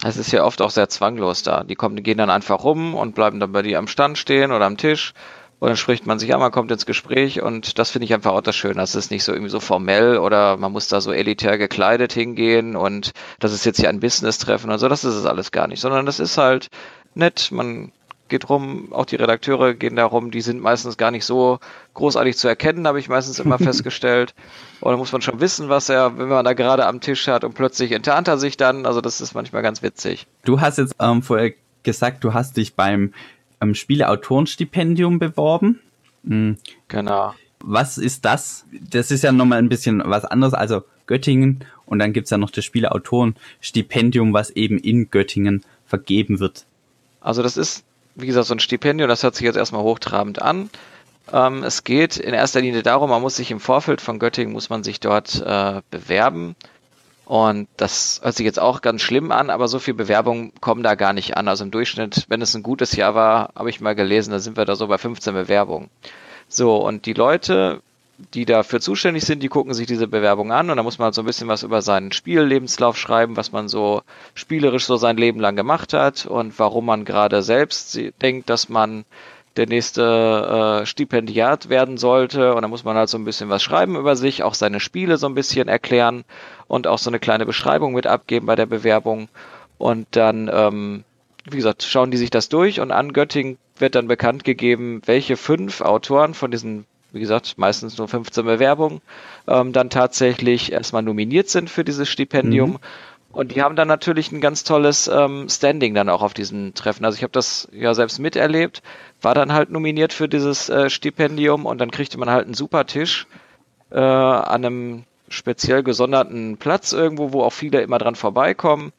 es 0.03 0.17
ist 0.17 0.31
ja 0.31 0.43
oft 0.43 0.61
auch 0.61 0.69
sehr 0.69 0.89
zwanglos 0.89 1.43
da. 1.43 1.63
Die 1.63 1.75
kommen, 1.75 1.95
die 1.95 2.03
gehen 2.03 2.17
dann 2.17 2.29
einfach 2.29 2.63
rum 2.63 2.93
und 2.93 3.15
bleiben 3.15 3.39
dann 3.39 3.51
bei 3.51 3.63
dir 3.63 3.79
am 3.79 3.87
Stand 3.87 4.17
stehen 4.17 4.51
oder 4.51 4.65
am 4.65 4.77
Tisch. 4.77 5.13
Und 5.59 5.69
dann 5.69 5.77
spricht 5.77 6.05
man 6.05 6.19
sich 6.19 6.31
an, 6.33 6.39
man 6.39 6.51
kommt 6.51 6.71
ins 6.71 6.85
Gespräch 6.85 7.41
und 7.41 7.79
das 7.79 7.89
finde 7.89 8.05
ich 8.05 8.13
einfach 8.13 8.33
auch 8.33 8.41
das 8.41 8.55
Schöne. 8.55 8.75
Das 8.75 8.93
ist 8.93 9.09
nicht 9.09 9.23
so 9.23 9.31
irgendwie 9.31 9.49
so 9.49 9.59
formell 9.59 10.19
oder 10.19 10.55
man 10.57 10.71
muss 10.71 10.87
da 10.87 11.01
so 11.01 11.11
elitär 11.11 11.57
gekleidet 11.57 12.13
hingehen 12.13 12.75
und 12.75 13.11
das 13.39 13.53
ist 13.53 13.65
jetzt 13.65 13.79
hier 13.79 13.89
ein 13.89 13.99
Business-Treffen 13.99 14.69
und 14.69 14.77
so. 14.77 14.87
Das 14.87 15.03
ist 15.03 15.15
es 15.15 15.25
alles 15.25 15.51
gar 15.51 15.67
nicht, 15.67 15.79
sondern 15.79 16.05
das 16.05 16.19
ist 16.19 16.37
halt 16.37 16.67
nett. 17.15 17.49
Man 17.51 17.91
geht 18.29 18.49
rum, 18.49 18.91
auch 18.91 19.05
die 19.05 19.15
Redakteure 19.15 19.73
gehen 19.73 19.95
da 19.95 20.05
rum, 20.05 20.31
die 20.31 20.41
sind 20.41 20.61
meistens 20.61 20.97
gar 20.97 21.11
nicht 21.11 21.25
so 21.25 21.59
großartig 21.93 22.37
zu 22.37 22.47
erkennen, 22.47 22.87
habe 22.87 22.99
ich 22.99 23.09
meistens 23.09 23.39
immer 23.39 23.57
festgestellt. 23.59 24.33
Und 24.81 24.91
da 24.91 24.97
muss 24.97 25.11
man 25.11 25.21
schon 25.21 25.39
wissen, 25.39 25.69
was 25.69 25.89
er, 25.89 26.17
wenn 26.17 26.27
man 26.27 26.45
da 26.45 26.53
gerade 26.53 26.85
am 26.85 27.01
Tisch 27.01 27.27
hat 27.27 27.43
und 27.43 27.53
plötzlich 27.53 27.91
enttarnt 27.91 28.27
er 28.27 28.37
sich 28.37 28.57
dann. 28.57 28.85
Also 28.85 29.01
das 29.01 29.21
ist 29.21 29.33
manchmal 29.33 29.61
ganz 29.61 29.81
witzig. 29.81 30.27
Du 30.45 30.61
hast 30.61 30.77
jetzt 30.77 30.95
ähm, 30.99 31.21
vorher 31.21 31.53
gesagt, 31.83 32.23
du 32.23 32.33
hast 32.33 32.57
dich 32.57 32.75
beim 32.75 33.13
ähm, 33.61 33.75
Spieleautorenstipendium 33.75 35.19
beworben. 35.19 35.79
Mhm. 36.23 36.57
Genau. 36.87 37.33
Was 37.59 37.97
ist 37.97 38.25
das? 38.25 38.65
Das 38.91 39.09
ist 39.11 39.23
ja 39.23 39.31
nochmal 39.31 39.59
ein 39.59 39.69
bisschen 39.69 40.03
was 40.05 40.25
anderes. 40.25 40.53
Also 40.53 40.83
Göttingen 41.07 41.65
und 41.85 41.99
dann 41.99 42.13
gibt's 42.13 42.29
ja 42.29 42.37
noch 42.37 42.51
das 42.51 42.65
Spieleautorenstipendium, 42.65 44.33
was 44.33 44.51
eben 44.51 44.77
in 44.77 45.09
Göttingen 45.09 45.63
vergeben 45.85 46.39
wird. 46.39 46.65
Also 47.21 47.41
das 47.41 47.57
ist 47.57 47.83
wie 48.17 48.27
gesagt, 48.27 48.47
so 48.47 48.55
ein 48.55 48.59
Stipendium, 48.59 49.07
das 49.07 49.23
hört 49.23 49.35
sich 49.35 49.45
jetzt 49.45 49.57
erstmal 49.57 49.83
hochtrabend 49.83 50.41
an. 50.41 50.69
Ähm, 51.31 51.63
es 51.63 51.83
geht 51.83 52.17
in 52.17 52.33
erster 52.33 52.61
Linie 52.61 52.83
darum, 52.83 53.09
man 53.09 53.21
muss 53.21 53.35
sich 53.35 53.51
im 53.51 53.59
Vorfeld 53.59 54.01
von 54.01 54.19
Göttingen, 54.19 54.53
muss 54.53 54.69
man 54.69 54.83
sich 54.83 54.99
dort 54.99 55.41
äh, 55.41 55.81
bewerben. 55.91 56.55
Und 57.25 57.67
das 57.75 58.21
hört 58.23 58.35
sich 58.35 58.45
jetzt 58.45 58.59
auch 58.59 58.81
ganz 58.81 59.01
schlimm 59.01 59.31
an, 59.31 59.49
aber 59.49 59.67
so 59.67 59.79
viel 59.79 59.93
Bewerbungen 59.93 60.53
kommen 60.61 60.81
da 60.81 60.95
gar 60.95 61.11
nicht 61.13 61.35
an. 61.35 61.47
Also 61.47 61.65
im 61.65 61.71
Durchschnitt, 61.71 62.25
wenn 62.29 62.41
es 62.41 62.55
ein 62.55 62.63
gutes 62.63 62.95
Jahr 62.95 63.15
war, 63.15 63.51
habe 63.55 63.69
ich 63.69 63.81
mal 63.81 63.95
gelesen, 63.95 64.31
da 64.31 64.39
sind 64.39 64.55
wir 64.55 64.65
da 64.65 64.75
so 64.75 64.87
bei 64.87 64.97
15 64.97 65.33
Bewerbungen. 65.33 65.89
So, 66.47 66.77
und 66.77 67.05
die 67.05 67.13
Leute 67.13 67.81
die 68.33 68.45
dafür 68.45 68.79
zuständig 68.79 69.23
sind, 69.23 69.43
die 69.43 69.47
gucken 69.47 69.73
sich 69.73 69.85
diese 69.85 70.07
Bewerbung 70.07 70.51
an 70.51 70.69
und 70.69 70.77
da 70.77 70.83
muss 70.83 70.97
man 70.97 71.05
halt 71.05 71.15
so 71.15 71.21
ein 71.21 71.25
bisschen 71.25 71.47
was 71.47 71.63
über 71.63 71.81
seinen 71.81 72.11
Spiellebenslauf 72.11 72.97
schreiben, 72.97 73.37
was 73.37 73.51
man 73.51 73.67
so 73.67 74.01
spielerisch 74.33 74.85
so 74.85 74.97
sein 74.97 75.17
Leben 75.17 75.39
lang 75.39 75.55
gemacht 75.55 75.93
hat 75.93 76.25
und 76.25 76.57
warum 76.57 76.85
man 76.85 77.05
gerade 77.05 77.43
selbst 77.43 77.99
denkt, 78.21 78.49
dass 78.49 78.69
man 78.69 79.05
der 79.57 79.67
nächste 79.67 80.81
äh, 80.81 80.85
Stipendiat 80.85 81.69
werden 81.69 81.97
sollte. 81.97 82.53
Und 82.53 82.61
da 82.61 82.67
muss 82.67 82.83
man 82.83 82.95
halt 82.95 83.09
so 83.09 83.17
ein 83.17 83.25
bisschen 83.25 83.49
was 83.49 83.63
schreiben 83.63 83.95
über 83.95 84.15
sich, 84.15 84.43
auch 84.43 84.53
seine 84.53 84.79
Spiele 84.79 85.17
so 85.17 85.27
ein 85.27 85.33
bisschen 85.33 85.67
erklären 85.67 86.23
und 86.67 86.87
auch 86.87 86.99
so 86.99 87.09
eine 87.09 87.19
kleine 87.19 87.45
Beschreibung 87.45 87.93
mit 87.93 88.07
abgeben 88.07 88.45
bei 88.45 88.55
der 88.55 88.67
Bewerbung. 88.67 89.29
Und 89.77 90.07
dann, 90.11 90.49
ähm, 90.53 91.03
wie 91.49 91.57
gesagt, 91.57 91.83
schauen 91.83 92.11
die 92.11 92.17
sich 92.17 92.29
das 92.29 92.49
durch 92.49 92.79
und 92.79 92.91
an 92.91 93.13
Göttingen 93.13 93.57
wird 93.77 93.95
dann 93.95 94.07
bekannt 94.07 94.43
gegeben, 94.43 95.01
welche 95.05 95.37
fünf 95.37 95.81
Autoren 95.81 96.33
von 96.33 96.51
diesen 96.51 96.85
wie 97.17 97.21
gesagt, 97.21 97.57
meistens 97.57 97.97
nur 97.97 98.07
15 98.07 98.45
Bewerbungen, 98.45 99.01
ähm, 99.47 99.73
dann 99.73 99.89
tatsächlich 99.89 100.71
erstmal 100.71 101.01
nominiert 101.01 101.49
sind 101.49 101.69
für 101.69 101.83
dieses 101.83 102.07
Stipendium. 102.07 102.71
Mhm. 102.71 102.77
Und 103.31 103.55
die 103.55 103.61
haben 103.61 103.75
dann 103.75 103.87
natürlich 103.87 104.31
ein 104.31 104.41
ganz 104.41 104.63
tolles 104.63 105.07
ähm, 105.07 105.49
Standing 105.49 105.93
dann 105.93 106.09
auch 106.09 106.21
auf 106.21 106.33
diesem 106.33 106.73
Treffen. 106.73 107.05
Also 107.05 107.17
ich 107.17 107.23
habe 107.23 107.33
das 107.33 107.67
ja 107.71 107.93
selbst 107.93 108.19
miterlebt, 108.19 108.81
war 109.21 109.35
dann 109.35 109.53
halt 109.53 109.69
nominiert 109.69 110.13
für 110.13 110.29
dieses 110.29 110.69
äh, 110.69 110.89
Stipendium 110.89 111.65
und 111.65 111.79
dann 111.79 111.91
kriegte 111.91 112.17
man 112.17 112.29
halt 112.29 112.45
einen 112.45 112.53
super 112.53 112.85
Tisch 112.85 113.27
äh, 113.91 113.99
an 113.99 114.65
einem 114.65 115.03
speziell 115.29 115.83
gesonderten 115.83 116.57
Platz 116.57 116.93
irgendwo, 116.93 117.33
wo 117.33 117.43
auch 117.43 117.53
viele 117.53 117.81
immer 117.81 117.97
dran 117.97 118.15
vorbeikommen. 118.15 118.93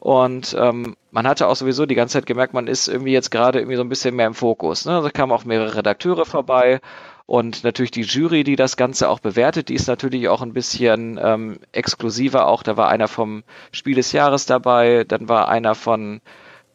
Und 0.00 0.56
ähm, 0.58 0.96
man 1.10 1.26
hatte 1.26 1.48
auch 1.48 1.56
sowieso 1.56 1.86
die 1.86 1.94
ganze 1.94 2.14
Zeit 2.14 2.26
gemerkt, 2.26 2.54
man 2.54 2.66
ist 2.66 2.86
irgendwie 2.88 3.12
jetzt 3.12 3.30
gerade 3.30 3.58
irgendwie 3.58 3.76
so 3.76 3.82
ein 3.82 3.88
bisschen 3.88 4.14
mehr 4.14 4.26
im 4.26 4.34
Fokus. 4.34 4.84
Ne? 4.84 5.00
Da 5.02 5.10
kamen 5.10 5.32
auch 5.32 5.44
mehrere 5.44 5.76
Redakteure 5.76 6.24
vorbei 6.24 6.80
und 7.26 7.64
natürlich 7.64 7.90
die 7.90 8.02
Jury, 8.02 8.44
die 8.44 8.54
das 8.54 8.76
Ganze 8.76 9.08
auch 9.08 9.18
bewertet, 9.18 9.68
die 9.68 9.74
ist 9.74 9.88
natürlich 9.88 10.28
auch 10.28 10.42
ein 10.42 10.52
bisschen 10.52 11.18
ähm, 11.20 11.58
exklusiver. 11.72 12.46
Auch 12.46 12.62
da 12.62 12.76
war 12.76 12.88
einer 12.88 13.08
vom 13.08 13.42
Spiel 13.72 13.96
des 13.96 14.12
Jahres 14.12 14.46
dabei, 14.46 15.04
dann 15.04 15.28
war 15.28 15.48
einer 15.48 15.74
von 15.74 16.20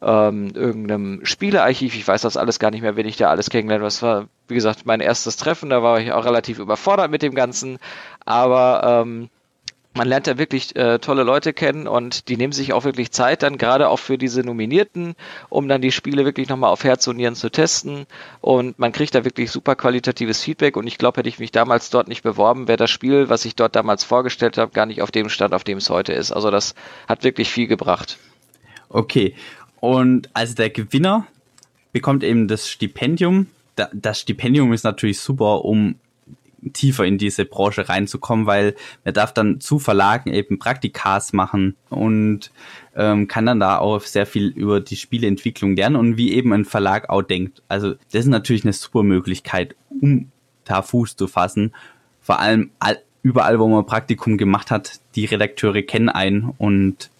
ähm, 0.02 0.50
irgendeinem 0.54 1.24
Spielearchiv. 1.24 1.94
Ich 1.94 2.06
weiß 2.06 2.22
das 2.22 2.36
alles 2.36 2.58
gar 2.58 2.70
nicht 2.70 2.82
mehr, 2.82 2.96
wenn 2.96 3.06
ich 3.06 3.16
da 3.16 3.30
alles 3.30 3.48
kennengelernt. 3.48 3.84
Das 3.84 4.02
war, 4.02 4.26
wie 4.48 4.54
gesagt, 4.54 4.84
mein 4.84 5.00
erstes 5.00 5.36
Treffen. 5.36 5.70
Da 5.70 5.82
war 5.82 6.00
ich 6.00 6.12
auch 6.12 6.24
relativ 6.26 6.58
überfordert 6.58 7.10
mit 7.10 7.22
dem 7.22 7.34
Ganzen. 7.34 7.78
Aber 8.26 9.04
ähm, 9.06 9.30
man 9.94 10.08
lernt 10.08 10.26
da 10.26 10.38
wirklich 10.38 10.74
äh, 10.76 10.98
tolle 10.98 11.22
Leute 11.22 11.52
kennen 11.52 11.86
und 11.86 12.28
die 12.28 12.36
nehmen 12.36 12.52
sich 12.52 12.72
auch 12.72 12.84
wirklich 12.84 13.10
Zeit 13.10 13.42
dann 13.42 13.58
gerade 13.58 13.88
auch 13.88 13.98
für 13.98 14.16
diese 14.16 14.42
Nominierten, 14.42 15.14
um 15.48 15.68
dann 15.68 15.82
die 15.82 15.92
Spiele 15.92 16.24
wirklich 16.24 16.48
nochmal 16.48 16.70
auf 16.70 16.84
Herz 16.84 17.06
und 17.06 17.16
Nieren 17.16 17.34
zu 17.34 17.50
testen 17.50 18.06
und 18.40 18.78
man 18.78 18.92
kriegt 18.92 19.14
da 19.14 19.24
wirklich 19.24 19.50
super 19.50 19.76
qualitatives 19.76 20.42
Feedback 20.42 20.76
und 20.76 20.86
ich 20.86 20.98
glaube, 20.98 21.18
hätte 21.18 21.28
ich 21.28 21.38
mich 21.38 21.52
damals 21.52 21.90
dort 21.90 22.08
nicht 22.08 22.22
beworben, 22.22 22.68
wäre 22.68 22.78
das 22.78 22.90
Spiel, 22.90 23.28
was 23.28 23.44
ich 23.44 23.54
dort 23.54 23.76
damals 23.76 24.04
vorgestellt 24.04 24.58
habe, 24.58 24.72
gar 24.72 24.86
nicht 24.86 25.02
auf 25.02 25.10
dem 25.10 25.28
Stand, 25.28 25.54
auf 25.54 25.64
dem 25.64 25.78
es 25.78 25.90
heute 25.90 26.12
ist. 26.12 26.32
Also 26.32 26.50
das 26.50 26.74
hat 27.06 27.24
wirklich 27.24 27.50
viel 27.50 27.66
gebracht. 27.66 28.18
Okay. 28.88 29.34
Und 29.80 30.30
also 30.32 30.54
der 30.54 30.70
Gewinner 30.70 31.26
bekommt 31.92 32.22
eben 32.22 32.48
das 32.48 32.68
Stipendium. 32.68 33.48
Das 33.92 34.20
Stipendium 34.20 34.72
ist 34.72 34.84
natürlich 34.84 35.20
super, 35.20 35.64
um 35.64 35.96
tiefer 36.72 37.04
in 37.04 37.18
diese 37.18 37.44
Branche 37.44 37.88
reinzukommen, 37.88 38.46
weil 38.46 38.74
man 39.04 39.14
darf 39.14 39.34
dann 39.34 39.60
zu 39.60 39.78
Verlagen 39.78 40.32
eben 40.32 40.58
Praktikas 40.58 41.32
machen 41.32 41.76
und 41.90 42.50
ähm, 42.94 43.28
kann 43.28 43.46
dann 43.46 43.60
da 43.60 43.78
auch 43.78 44.00
sehr 44.02 44.26
viel 44.26 44.48
über 44.48 44.80
die 44.80 44.96
Spieleentwicklung 44.96 45.76
lernen 45.76 45.96
und 45.96 46.16
wie 46.16 46.32
eben 46.32 46.52
ein 46.52 46.64
Verlag 46.64 47.08
auch 47.10 47.22
denkt. 47.22 47.62
Also 47.68 47.94
das 48.12 48.24
ist 48.24 48.26
natürlich 48.26 48.64
eine 48.64 48.72
super 48.72 49.02
Möglichkeit, 49.02 49.74
um 49.88 50.30
da 50.64 50.82
Fuß 50.82 51.16
zu 51.16 51.26
fassen. 51.26 51.72
Vor 52.20 52.38
allem 52.38 52.70
all, 52.78 53.00
überall, 53.22 53.58
wo 53.58 53.66
man 53.68 53.86
Praktikum 53.86 54.38
gemacht 54.38 54.70
hat, 54.70 55.00
die 55.14 55.24
Redakteure 55.24 55.82
kennen 55.82 56.08
einen 56.08 56.54
und 56.58 57.10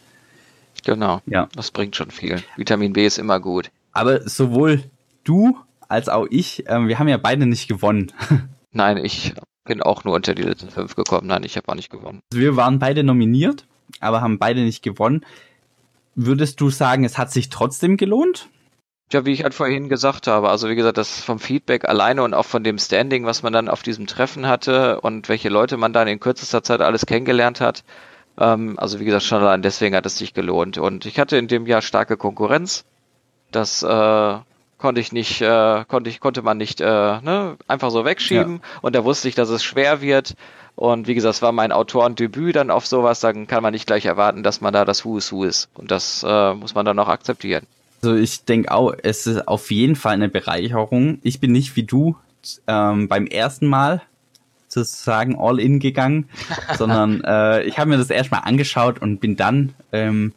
genau, 0.85 1.21
ja, 1.27 1.49
das 1.57 1.71
bringt 1.71 1.97
schon 1.97 2.11
viel. 2.11 2.43
Vitamin 2.57 2.93
B 2.93 3.07
ist 3.07 3.19
immer 3.19 3.41
gut. 3.41 3.71
Aber 3.93 4.29
sowohl 4.29 4.85
du 5.25 5.59
als 5.89 6.09
auch 6.09 6.27
ich, 6.31 6.67
äh, 6.69 6.89
wir 6.89 6.99
haben 6.99 7.09
ja 7.09 7.19
beide 7.19 7.47
nicht 7.47 7.69
gewonnen. 7.69 8.13
Nein, 8.73 8.97
ich 8.99 9.35
bin 9.65 9.83
auch 9.83 10.05
nur 10.05 10.15
unter 10.15 10.35
die 10.35 10.43
letzten 10.43 10.71
fünf 10.71 10.97
gekommen. 10.97 11.29
Nein, 11.29 11.45
ich 11.45 11.57
habe 11.57 11.69
auch 11.69 11.75
nicht 11.75 11.91
gewonnen. 11.91 12.21
Also 12.33 12.43
wir 12.43 12.57
waren 12.57 12.79
beide 12.79 13.05
nominiert, 13.05 13.67
aber 14.01 14.21
haben 14.21 14.39
beide 14.39 14.63
nicht 14.63 14.83
gewonnen. 14.83 15.25
Würdest 16.15 16.61
du 16.61 16.71
sagen, 16.71 17.05
es 17.05 17.17
hat 17.17 17.31
sich 17.31 17.49
trotzdem 17.49 17.97
gelohnt? 17.97 18.49
Ja, 19.13 19.27
wie 19.27 19.33
ich 19.33 19.43
halt 19.43 19.53
vorhin 19.53 19.91
gesagt 19.91 20.27
habe, 20.27 20.49
also 20.49 20.71
wie 20.71 20.75
gesagt, 20.75 20.97
das 20.97 21.21
vom 21.21 21.39
Feedback 21.39 21.87
alleine 21.87 22.23
und 22.23 22.33
auch 22.33 22.47
von 22.47 22.65
dem 22.65 22.79
Standing, 22.79 23.27
was 23.27 23.43
man 23.43 23.53
dann 23.53 23.69
auf 23.69 23.83
diesem 23.83 24.07
Treffen 24.07 24.47
hatte 24.47 25.01
und 25.03 25.29
welche 25.29 25.51
Leute 25.51 25.77
man 25.77 25.93
dann 25.93 26.09
in 26.09 26.19
kürzester 26.19 26.63
Zeit 26.63 26.81
alles 26.81 27.05
kennengelernt 27.05 27.61
hat. 27.61 27.85
Ähm, 28.39 28.79
also 28.79 29.01
wie 29.01 29.05
gesagt, 29.05 29.25
schon 29.25 29.43
allein 29.43 29.61
deswegen 29.61 29.95
hat 29.95 30.07
es 30.07 30.17
sich 30.17 30.33
gelohnt. 30.33 30.79
Und 30.79 31.05
ich 31.05 31.19
hatte 31.19 31.37
in 31.37 31.49
dem 31.49 31.67
Jahr 31.67 31.83
starke 31.83 32.17
Konkurrenz. 32.17 32.85
Das 33.51 33.83
äh, 33.83 34.39
konnte 34.83 35.01
ich 35.01 35.13
nicht, 35.13 35.41
äh, 35.41 35.85
konnte 35.87 36.11
ich, 36.11 36.21
konnte 36.21 36.43
man 36.43 36.59
nicht 36.59 36.81
äh, 36.81 36.85
ne, 36.85 37.57
einfach 37.69 37.91
so 37.91 38.05
wegschieben. 38.05 38.57
Ja. 38.57 38.79
Und 38.83 38.95
da 38.95 39.05
wusste 39.05 39.29
ich, 39.29 39.35
dass 39.35 39.49
es 39.49 39.63
schwer 39.65 40.03
wird. 40.03 40.35
Und 40.75 41.07
wie 41.07 41.15
gesagt, 41.15 41.37
es 41.37 41.43
war 41.43 41.53
mein 41.53 41.71
Autorendebüt 41.71 42.57
dann 42.57 42.71
auf 42.71 42.87
sowas, 42.87 43.21
dann 43.21 43.47
kann 43.47 43.63
man 43.63 43.73
nicht 43.73 43.87
gleich 43.87 44.07
erwarten, 44.07 44.43
dass 44.43 44.61
man 44.61 44.73
da 44.73 44.85
das 44.85 45.05
Who 45.05 45.19
is 45.19 45.33
Who 45.33 45.45
ist. 45.45 45.69
Und 45.75 45.91
das 45.91 46.25
äh, 46.27 46.55
muss 46.55 46.75
man 46.75 46.85
dann 46.85 46.99
auch 46.99 47.09
akzeptieren. 47.09 47.67
Also 48.03 48.17
ich 48.17 48.45
denke 48.45 48.73
auch, 48.73 48.93
es 49.03 49.27
ist 49.29 49.47
auf 49.47 49.71
jeden 49.71 49.95
Fall 49.95 50.15
eine 50.15 50.29
Bereicherung. 50.29 51.21
Ich 51.23 51.39
bin 51.39 51.53
nicht 51.53 51.77
wie 51.77 51.85
du 51.85 52.17
ähm, 52.67 53.07
beim 53.07 53.27
ersten 53.27 53.69
Mal 53.69 54.03
sozusagen 54.67 55.39
all 55.39 55.61
in 55.61 55.79
gegangen, 55.79 56.29
sondern 56.77 57.23
äh, 57.23 57.63
ich 57.63 57.79
habe 57.79 57.91
mir 57.91 57.99
das 57.99 58.11
erstmal 58.11 58.41
angeschaut 58.45 59.01
und 59.01 59.21
bin 59.21 59.37
dann 59.37 59.75
ähm, 59.93 60.33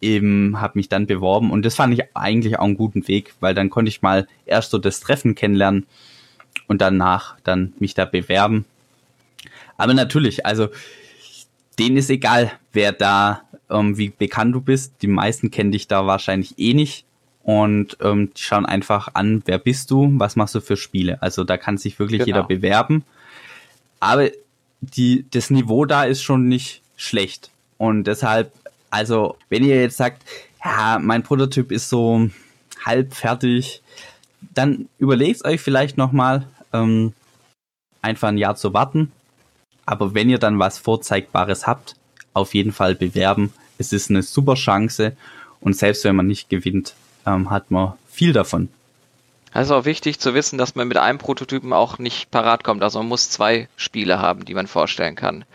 eben 0.00 0.60
habe 0.60 0.78
mich 0.78 0.88
dann 0.88 1.06
beworben 1.06 1.50
und 1.50 1.64
das 1.64 1.74
fand 1.74 1.94
ich 1.94 2.04
eigentlich 2.14 2.58
auch 2.58 2.64
einen 2.64 2.76
guten 2.76 3.08
Weg, 3.08 3.34
weil 3.40 3.54
dann 3.54 3.70
konnte 3.70 3.88
ich 3.88 4.02
mal 4.02 4.26
erst 4.44 4.70
so 4.70 4.78
das 4.78 5.00
Treffen 5.00 5.34
kennenlernen 5.34 5.86
und 6.66 6.80
danach 6.80 7.36
dann 7.44 7.72
mich 7.78 7.94
da 7.94 8.04
bewerben. 8.04 8.64
Aber 9.76 9.94
natürlich, 9.94 10.46
also 10.46 10.68
denen 11.78 11.96
ist 11.96 12.10
egal, 12.10 12.52
wer 12.72 12.92
da, 12.92 13.42
ähm, 13.70 13.98
wie 13.98 14.10
bekannt 14.10 14.54
du 14.54 14.60
bist. 14.60 14.94
Die 15.02 15.08
meisten 15.08 15.50
kennen 15.50 15.72
dich 15.72 15.88
da 15.88 16.06
wahrscheinlich 16.06 16.58
eh 16.58 16.74
nicht 16.74 17.04
und 17.42 17.96
ähm, 18.00 18.32
die 18.36 18.42
schauen 18.42 18.66
einfach 18.66 19.08
an, 19.14 19.42
wer 19.46 19.58
bist 19.58 19.90
du, 19.90 20.10
was 20.14 20.36
machst 20.36 20.54
du 20.54 20.60
für 20.60 20.76
Spiele. 20.76 21.22
Also 21.22 21.44
da 21.44 21.56
kann 21.56 21.78
sich 21.78 21.98
wirklich 21.98 22.24
genau. 22.24 22.38
jeder 22.38 22.48
bewerben. 22.48 23.04
Aber 24.00 24.30
die, 24.80 25.26
das 25.30 25.50
Niveau 25.50 25.84
da 25.84 26.04
ist 26.04 26.22
schon 26.22 26.48
nicht 26.48 26.82
schlecht. 26.96 27.50
Und 27.78 28.04
deshalb 28.04 28.52
also, 28.90 29.36
wenn 29.48 29.64
ihr 29.64 29.80
jetzt 29.80 29.96
sagt, 29.96 30.22
ja, 30.64 30.98
mein 31.00 31.22
Prototyp 31.22 31.72
ist 31.72 31.88
so 31.88 32.28
halb 32.84 33.14
fertig, 33.14 33.82
dann 34.54 34.88
überlegt 34.98 35.44
euch 35.44 35.60
vielleicht 35.60 35.96
nochmal, 35.96 36.46
ähm, 36.72 37.12
einfach 38.02 38.28
ein 38.28 38.38
Jahr 38.38 38.56
zu 38.56 38.72
warten. 38.72 39.12
Aber 39.84 40.14
wenn 40.14 40.30
ihr 40.30 40.38
dann 40.38 40.58
was 40.58 40.78
Vorzeigbares 40.78 41.66
habt, 41.66 41.96
auf 42.36 42.54
jeden 42.54 42.72
Fall 42.72 42.94
bewerben. 42.94 43.52
Es 43.78 43.92
ist 43.92 44.10
eine 44.10 44.22
super 44.22 44.54
Chance 44.54 45.16
und 45.60 45.76
selbst 45.76 46.04
wenn 46.04 46.16
man 46.16 46.26
nicht 46.26 46.48
gewinnt, 46.48 46.94
ähm, 47.26 47.50
hat 47.50 47.70
man 47.70 47.94
viel 48.08 48.32
davon. 48.32 48.68
Also 49.52 49.74
auch 49.74 49.84
wichtig 49.86 50.20
zu 50.20 50.34
wissen, 50.34 50.58
dass 50.58 50.74
man 50.74 50.86
mit 50.86 50.98
einem 50.98 51.18
Prototypen 51.18 51.72
auch 51.72 51.98
nicht 51.98 52.30
parat 52.30 52.62
kommt. 52.62 52.82
Also 52.82 52.98
man 52.98 53.08
muss 53.08 53.30
zwei 53.30 53.68
Spiele 53.76 54.18
haben, 54.18 54.44
die 54.44 54.54
man 54.54 54.66
vorstellen 54.66 55.14
kann. 55.14 55.46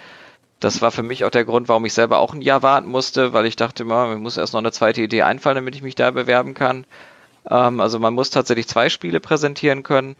Das 0.61 0.81
war 0.81 0.91
für 0.91 1.03
mich 1.03 1.25
auch 1.25 1.31
der 1.31 1.43
Grund, 1.43 1.67
warum 1.67 1.83
ich 1.85 1.93
selber 1.93 2.19
auch 2.19 2.33
ein 2.33 2.41
Jahr 2.41 2.61
warten 2.61 2.87
musste, 2.87 3.33
weil 3.33 3.45
ich 3.47 3.57
dachte, 3.57 3.83
man 3.83 4.21
muss 4.21 4.37
erst 4.37 4.53
noch 4.53 4.61
eine 4.61 4.71
zweite 4.71 5.01
Idee 5.01 5.23
einfallen, 5.23 5.55
damit 5.55 5.75
ich 5.75 5.81
mich 5.81 5.95
da 5.95 6.11
bewerben 6.11 6.53
kann. 6.53 6.85
Ähm, 7.49 7.81
also 7.81 7.99
man 7.99 8.13
muss 8.13 8.29
tatsächlich 8.29 8.67
zwei 8.67 8.87
Spiele 8.87 9.19
präsentieren 9.19 9.83
können. 9.83 10.15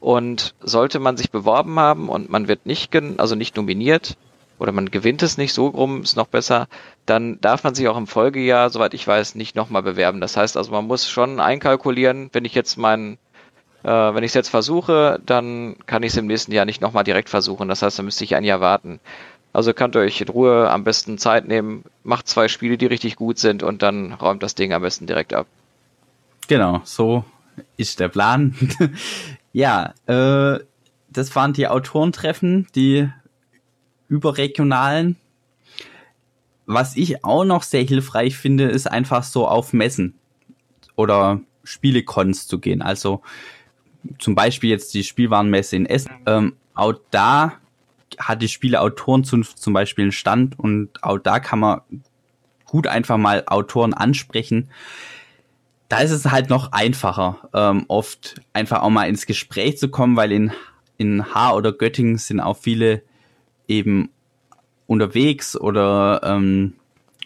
Und 0.00 0.56
sollte 0.60 0.98
man 0.98 1.16
sich 1.16 1.30
beworben 1.30 1.78
haben 1.78 2.08
und 2.08 2.28
man 2.28 2.48
wird 2.48 2.66
nicht, 2.66 2.92
also 3.18 3.36
nicht 3.36 3.54
nominiert 3.56 4.16
oder 4.58 4.72
man 4.72 4.90
gewinnt 4.90 5.22
es 5.22 5.38
nicht, 5.38 5.52
so 5.52 5.68
rum 5.68 6.02
ist 6.02 6.16
noch 6.16 6.26
besser, 6.26 6.66
dann 7.06 7.40
darf 7.40 7.62
man 7.62 7.76
sich 7.76 7.86
auch 7.86 7.96
im 7.96 8.08
Folgejahr, 8.08 8.70
soweit 8.70 8.94
ich 8.94 9.06
weiß, 9.06 9.36
nicht 9.36 9.54
nochmal 9.54 9.82
bewerben. 9.82 10.20
Das 10.20 10.36
heißt 10.36 10.56
also, 10.56 10.72
man 10.72 10.88
muss 10.88 11.08
schon 11.08 11.38
einkalkulieren, 11.38 12.30
wenn 12.32 12.44
ich 12.44 12.54
jetzt 12.54 12.78
meinen 12.78 13.18
äh, 13.84 13.88
wenn 13.88 14.22
ich 14.22 14.30
es 14.30 14.34
jetzt 14.34 14.48
versuche, 14.48 15.20
dann 15.24 15.76
kann 15.86 16.02
ich 16.02 16.12
es 16.12 16.16
im 16.16 16.26
nächsten 16.26 16.52
Jahr 16.52 16.64
nicht 16.64 16.80
nochmal 16.80 17.04
direkt 17.04 17.28
versuchen. 17.28 17.68
Das 17.68 17.82
heißt, 17.82 17.98
dann 17.98 18.04
müsste 18.04 18.24
ich 18.24 18.36
ein 18.36 18.44
Jahr 18.44 18.60
warten. 18.60 19.00
Also 19.52 19.74
könnt 19.74 19.96
ihr 19.96 20.00
euch 20.00 20.20
in 20.20 20.28
Ruhe 20.28 20.70
am 20.70 20.84
besten 20.84 21.18
Zeit 21.18 21.46
nehmen, 21.46 21.84
macht 22.04 22.26
zwei 22.28 22.48
Spiele, 22.48 22.78
die 22.78 22.86
richtig 22.86 23.16
gut 23.16 23.38
sind 23.38 23.62
und 23.62 23.82
dann 23.82 24.12
räumt 24.14 24.42
das 24.42 24.54
Ding 24.54 24.72
am 24.72 24.82
besten 24.82 25.06
direkt 25.06 25.34
ab. 25.34 25.46
Genau, 26.48 26.80
so 26.84 27.24
ist 27.76 28.00
der 28.00 28.08
Plan. 28.08 28.54
ja, 29.52 29.92
äh, 30.06 30.58
das 31.10 31.36
waren 31.36 31.52
die 31.52 31.68
Autorentreffen, 31.68 32.66
die 32.74 33.08
überregionalen. 34.08 35.16
Was 36.64 36.96
ich 36.96 37.24
auch 37.24 37.44
noch 37.44 37.62
sehr 37.62 37.82
hilfreich 37.82 38.36
finde, 38.36 38.64
ist 38.64 38.90
einfach 38.90 39.22
so 39.22 39.46
auf 39.46 39.72
Messen 39.72 40.14
oder 40.96 41.40
Spielecons 41.64 42.46
zu 42.46 42.58
gehen. 42.58 42.80
Also 42.80 43.20
zum 44.18 44.34
Beispiel 44.34 44.70
jetzt 44.70 44.94
die 44.94 45.04
Spielwarenmesse 45.04 45.76
in 45.76 45.86
Essen. 45.86 46.10
Ähm, 46.26 46.56
auch 46.74 46.94
da 47.10 47.58
hat 48.18 48.42
die 48.42 48.48
Spieleautoren 48.48 49.24
zum, 49.24 49.44
zum 49.44 49.72
Beispiel 49.72 50.04
einen 50.04 50.12
Stand 50.12 50.58
und 50.58 51.02
auch 51.02 51.18
da 51.18 51.40
kann 51.40 51.58
man 51.58 51.80
gut 52.66 52.86
einfach 52.86 53.18
mal 53.18 53.44
Autoren 53.46 53.94
ansprechen. 53.94 54.70
Da 55.88 55.98
ist 55.98 56.10
es 56.10 56.30
halt 56.30 56.48
noch 56.48 56.72
einfacher, 56.72 57.50
ähm, 57.52 57.84
oft 57.88 58.40
einfach 58.54 58.82
auch 58.82 58.90
mal 58.90 59.08
ins 59.08 59.26
Gespräch 59.26 59.76
zu 59.76 59.88
kommen, 59.88 60.16
weil 60.16 60.32
in, 60.32 60.52
in 60.96 61.34
Haar 61.34 61.54
oder 61.54 61.72
Göttingen 61.72 62.16
sind 62.16 62.40
auch 62.40 62.56
viele 62.56 63.02
eben 63.68 64.08
unterwegs 64.86 65.54
oder 65.54 66.20
ähm, 66.24 66.74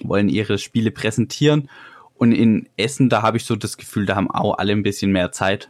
wollen 0.00 0.28
ihre 0.28 0.58
Spiele 0.58 0.90
präsentieren. 0.90 1.70
Und 2.18 2.32
in 2.32 2.68
Essen, 2.76 3.08
da 3.08 3.22
habe 3.22 3.36
ich 3.36 3.44
so 3.44 3.56
das 3.56 3.76
Gefühl, 3.76 4.06
da 4.06 4.16
haben 4.16 4.30
auch 4.30 4.58
alle 4.58 4.72
ein 4.72 4.82
bisschen 4.82 5.12
mehr 5.12 5.32
Zeit. 5.32 5.68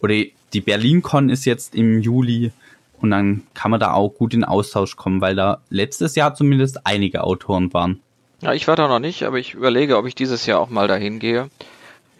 Oder 0.00 0.14
die 0.52 0.60
BerlinCon 0.60 1.28
ist 1.28 1.44
jetzt 1.44 1.74
im 1.74 2.00
Juli 2.00 2.52
und 3.00 3.10
dann 3.10 3.42
kann 3.54 3.70
man 3.70 3.80
da 3.80 3.92
auch 3.92 4.10
gut 4.10 4.34
in 4.34 4.44
Austausch 4.44 4.96
kommen, 4.96 5.20
weil 5.20 5.34
da 5.34 5.62
letztes 5.70 6.14
Jahr 6.14 6.34
zumindest 6.34 6.86
einige 6.86 7.24
Autoren 7.24 7.72
waren. 7.72 8.00
Ja, 8.40 8.52
ich 8.52 8.68
war 8.68 8.76
da 8.76 8.88
noch 8.88 8.98
nicht, 8.98 9.22
aber 9.24 9.38
ich 9.38 9.54
überlege, 9.54 9.96
ob 9.96 10.06
ich 10.06 10.14
dieses 10.14 10.46
Jahr 10.46 10.60
auch 10.60 10.68
mal 10.68 10.88
dahin 10.88 11.18
gehe. 11.18 11.48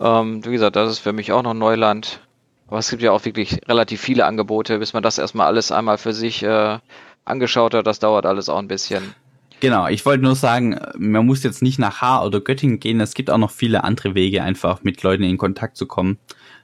Ähm, 0.01 0.45
wie 0.45 0.53
gesagt, 0.53 0.77
das 0.77 0.91
ist 0.91 0.99
für 0.99 1.13
mich 1.13 1.33
auch 1.33 1.43
noch 1.43 1.55
Neuland. 1.55 2.21
Aber 2.69 2.79
es 2.79 2.91
gibt 2.91 3.03
ja 3.03 3.13
auch 3.13 3.25
wirklich 3.25 3.61
relativ 3.69 4.01
viele 4.01 4.27
Angebote, 4.27 4.79
bis 4.79 4.93
man 4.93 5.03
das 5.03 5.19
erstmal 5.19 5.47
alles 5.47 5.71
einmal 5.71 5.99
für 5.99 6.13
sich 6.13 6.43
äh, 6.43 6.79
angeschaut 7.25 7.75
hat. 7.75 7.87
Das 7.87 7.99
dauert 7.99 8.27
alles 8.27 8.49
auch 8.49 8.59
ein 8.59 8.69
bisschen. 8.69 9.15
Genau, 9.61 9.87
ich 9.89 10.05
wollte 10.05 10.23
nur 10.23 10.35
sagen, 10.35 10.79
man 10.99 11.25
muss 11.25 11.43
jetzt 11.43 11.63
nicht 11.63 11.79
nach 11.79 12.03
Haar 12.03 12.27
oder 12.27 12.41
Göttingen 12.41 12.79
gehen. 12.79 13.01
Es 13.01 13.15
gibt 13.15 13.31
auch 13.31 13.39
noch 13.39 13.51
viele 13.51 13.85
andere 13.85 14.15
Wege, 14.15 14.43
einfach 14.43 14.83
mit 14.83 15.03
Leuten 15.03 15.23
in 15.23 15.39
Kontakt 15.39 15.77
zu 15.77 15.87
kommen. 15.87 16.19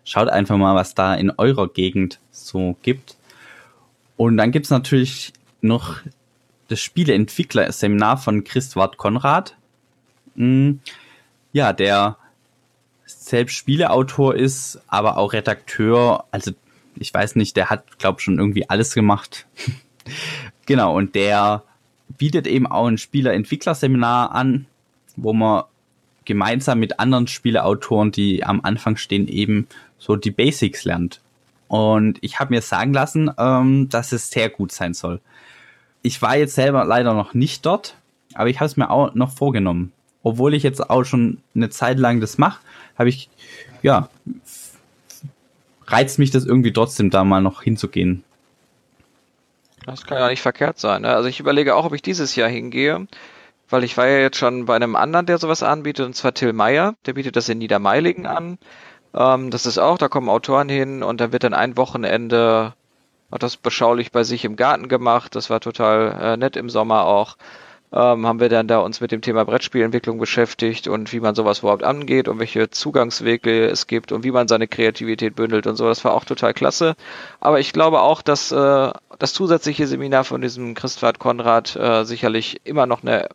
Schaut 0.05 0.29
einfach 0.29 0.57
mal, 0.57 0.75
was 0.75 0.94
da 0.94 1.14
in 1.14 1.31
eurer 1.31 1.68
Gegend 1.68 2.18
so 2.31 2.77
gibt. 2.83 3.16
Und 4.23 4.37
dann 4.37 4.53
gibt's 4.53 4.71
natürlich 4.71 5.33
noch 5.63 5.97
das 6.69 6.79
Spieleentwickler-Seminar 6.79 8.19
von 8.19 8.45
Christwart 8.45 8.97
Konrad. 8.97 9.57
Hm, 10.37 10.79
ja, 11.53 11.73
der 11.73 12.17
selbst 13.05 13.57
Spieleautor 13.57 14.37
ist, 14.37 14.81
aber 14.87 15.17
auch 15.17 15.33
Redakteur. 15.33 16.25
Also 16.31 16.53
ich 16.95 17.13
weiß 17.13 17.35
nicht, 17.35 17.57
der 17.57 17.69
hat, 17.69 17.99
glaube 17.99 18.21
schon 18.21 18.39
irgendwie 18.39 18.71
alles 18.71 18.95
gemacht. 18.95 19.49
genau, 20.67 20.97
und 20.97 21.17
der 21.17 21.65
bietet 22.17 22.47
eben 22.47 22.69
auch 22.69 22.87
ein 22.87 22.99
Spieler-Entwickler-Seminar 22.99 24.31
an, 24.31 24.67
wo 25.17 25.33
man 25.33 25.65
gemeinsam 26.27 26.79
mit 26.79 27.01
anderen 27.01 27.27
Spieleautoren, 27.27 28.13
die 28.13 28.45
am 28.45 28.61
Anfang 28.63 28.97
stehen, 28.97 29.27
eben 29.27 29.67
so 29.99 30.15
die 30.15 30.31
Basics 30.31 30.85
lernt. 30.85 31.21
Und 31.73 32.19
ich 32.21 32.39
habe 32.39 32.53
mir 32.53 32.61
sagen 32.61 32.93
lassen, 32.93 33.31
ähm, 33.39 33.89
dass 33.89 34.13
es 34.13 34.31
sehr 34.31 34.51
gut 34.51 34.73
sein 34.73 34.93
soll. 34.93 35.23
Ich 36.03 36.21
war 36.21 36.37
jetzt 36.37 36.55
selber 36.55 36.85
leider 36.85 37.15
noch 37.15 37.33
nicht 37.33 37.65
dort, 37.65 37.97
aber 38.35 38.51
ich 38.51 38.61
habe 38.61 38.67
es 38.67 38.77
mir 38.77 38.91
auch 38.91 39.15
noch 39.15 39.31
vorgenommen. 39.31 39.91
Obwohl 40.23 40.53
ich 40.53 40.65
jetzt 40.65 40.91
auch 40.91 41.05
schon 41.05 41.39
eine 41.55 41.71
Zeit 41.71 41.99
lang 41.99 42.21
das 42.21 42.37
mache, 42.37 42.61
habe 42.99 43.09
ich, 43.09 43.31
ja, 43.81 44.11
reizt 45.87 46.19
mich 46.19 46.31
das 46.31 46.45
irgendwie 46.45 46.75
trotzdem, 46.75 47.09
da 47.09 47.25
mal 47.25 47.41
noch 47.41 47.63
hinzugehen. 47.63 48.23
Das 49.87 50.05
kann 50.05 50.19
ja 50.19 50.29
nicht 50.29 50.43
verkehrt 50.43 50.79
sein. 50.79 51.01
Ne? 51.01 51.09
Also 51.09 51.31
ich 51.31 51.41
überlege 51.41 51.75
auch, 51.75 51.87
ob 51.87 51.95
ich 51.95 52.03
dieses 52.03 52.37
Jahr 52.37 52.51
hingehe, 52.51 53.07
weil 53.71 53.83
ich 53.83 53.97
war 53.97 54.07
ja 54.07 54.19
jetzt 54.19 54.37
schon 54.37 54.67
bei 54.67 54.77
einem 54.77 54.95
anderen, 54.95 55.25
der 55.25 55.39
sowas 55.39 55.63
anbietet, 55.63 56.05
und 56.05 56.17
zwar 56.17 56.35
Till 56.35 56.53
Meyer. 56.53 56.97
Der 57.07 57.15
bietet 57.15 57.35
das 57.35 57.49
in 57.49 57.57
Niedermeiligen 57.57 58.27
an. 58.27 58.59
Ähm, 59.14 59.51
das 59.51 59.66
ist 59.66 59.79
auch, 59.79 59.98
da 59.98 60.09
kommen 60.09 60.29
Autoren 60.29 60.68
hin 60.68 61.03
und 61.03 61.20
da 61.20 61.33
wird 61.33 61.44
dann 61.44 61.55
ein 61.55 61.77
Wochenende 61.77 62.75
hat 63.31 63.42
das 63.42 63.57
beschaulich 63.57 64.12
bei 64.12 64.25
sich 64.25 64.44
im 64.44 64.57
Garten 64.57 64.88
gemacht. 64.88 65.35
Das 65.35 65.48
war 65.48 65.61
total 65.61 66.18
äh, 66.20 66.37
nett 66.37 66.55
im 66.57 66.68
Sommer 66.68 67.07
auch 67.07 67.37
ähm, 67.92 68.27
haben 68.27 68.40
wir 68.40 68.48
dann 68.48 68.68
da 68.68 68.79
uns 68.79 69.01
mit 69.01 69.12
dem 69.12 69.20
Thema 69.20 69.44
Brettspielentwicklung 69.44 70.18
beschäftigt 70.18 70.88
und 70.88 71.12
wie 71.12 71.20
man 71.20 71.35
sowas 71.35 71.59
überhaupt 71.61 71.85
angeht 71.85 72.27
und 72.27 72.38
welche 72.38 72.70
Zugangswege 72.70 73.66
es 73.66 73.87
gibt 73.87 74.12
und 74.12 74.25
wie 74.25 74.31
man 74.31 74.48
seine 74.48 74.66
Kreativität 74.66 75.37
bündelt 75.37 75.66
und 75.66 75.77
so. 75.77 75.87
Das 75.87 76.05
war 76.05 76.14
auch 76.14 76.25
total 76.25 76.55
klasse. 76.55 76.94
Aber 77.40 77.61
ich 77.61 77.72
glaube 77.72 78.01
auch, 78.01 78.22
dass 78.22 78.51
äh, 78.51 78.90
das 79.18 79.35
zusätzliche 79.35 79.87
Seminar 79.87 80.25
von 80.25 80.40
diesem 80.40 80.75
Christwart 80.75 81.18
Konrad 81.18 81.77
äh, 81.77 82.05
sicherlich 82.05 82.61
immer 82.64 82.87
noch 82.87 83.03
eine 83.03 83.29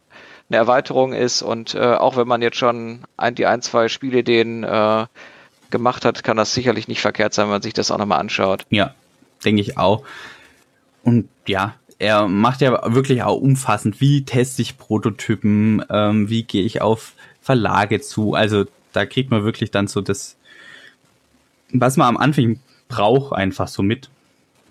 eine 0.49 0.59
Erweiterung 0.59 1.11
ist 1.11 1.41
und 1.41 1.75
äh, 1.75 1.79
auch 1.79 2.15
wenn 2.15 2.25
man 2.25 2.41
jetzt 2.41 2.55
schon 2.55 3.03
ein, 3.17 3.35
die 3.35 3.45
ein, 3.45 3.61
zwei 3.61 3.89
Spielideen 3.89 4.63
äh, 4.63 5.05
gemacht 5.71 6.05
hat, 6.05 6.23
kann 6.23 6.37
das 6.37 6.53
sicherlich 6.53 6.87
nicht 6.87 7.01
verkehrt 7.01 7.33
sein, 7.33 7.45
wenn 7.45 7.51
man 7.51 7.61
sich 7.61 7.73
das 7.73 7.91
auch 7.91 7.97
nochmal 7.97 8.19
anschaut. 8.19 8.65
Ja, 8.69 8.93
denke 9.43 9.61
ich 9.61 9.77
auch. 9.77 10.03
Und 11.03 11.29
ja, 11.47 11.75
er 11.99 12.27
macht 12.27 12.61
ja 12.61 12.93
wirklich 12.93 13.23
auch 13.23 13.37
umfassend, 13.37 14.01
wie 14.01 14.25
teste 14.25 14.61
ich 14.61 14.77
Prototypen, 14.77 15.83
ähm, 15.89 16.29
wie 16.29 16.43
gehe 16.43 16.63
ich 16.63 16.81
auf 16.81 17.13
Verlage 17.41 18.01
zu. 18.01 18.33
Also 18.33 18.65
da 18.93 19.05
kriegt 19.05 19.31
man 19.31 19.43
wirklich 19.43 19.71
dann 19.71 19.87
so 19.87 20.01
das, 20.01 20.35
was 21.71 21.97
man 21.97 22.07
am 22.07 22.17
Anfang 22.17 22.59
braucht, 22.87 23.33
einfach 23.33 23.67
so 23.67 23.83
mit. 23.83 24.09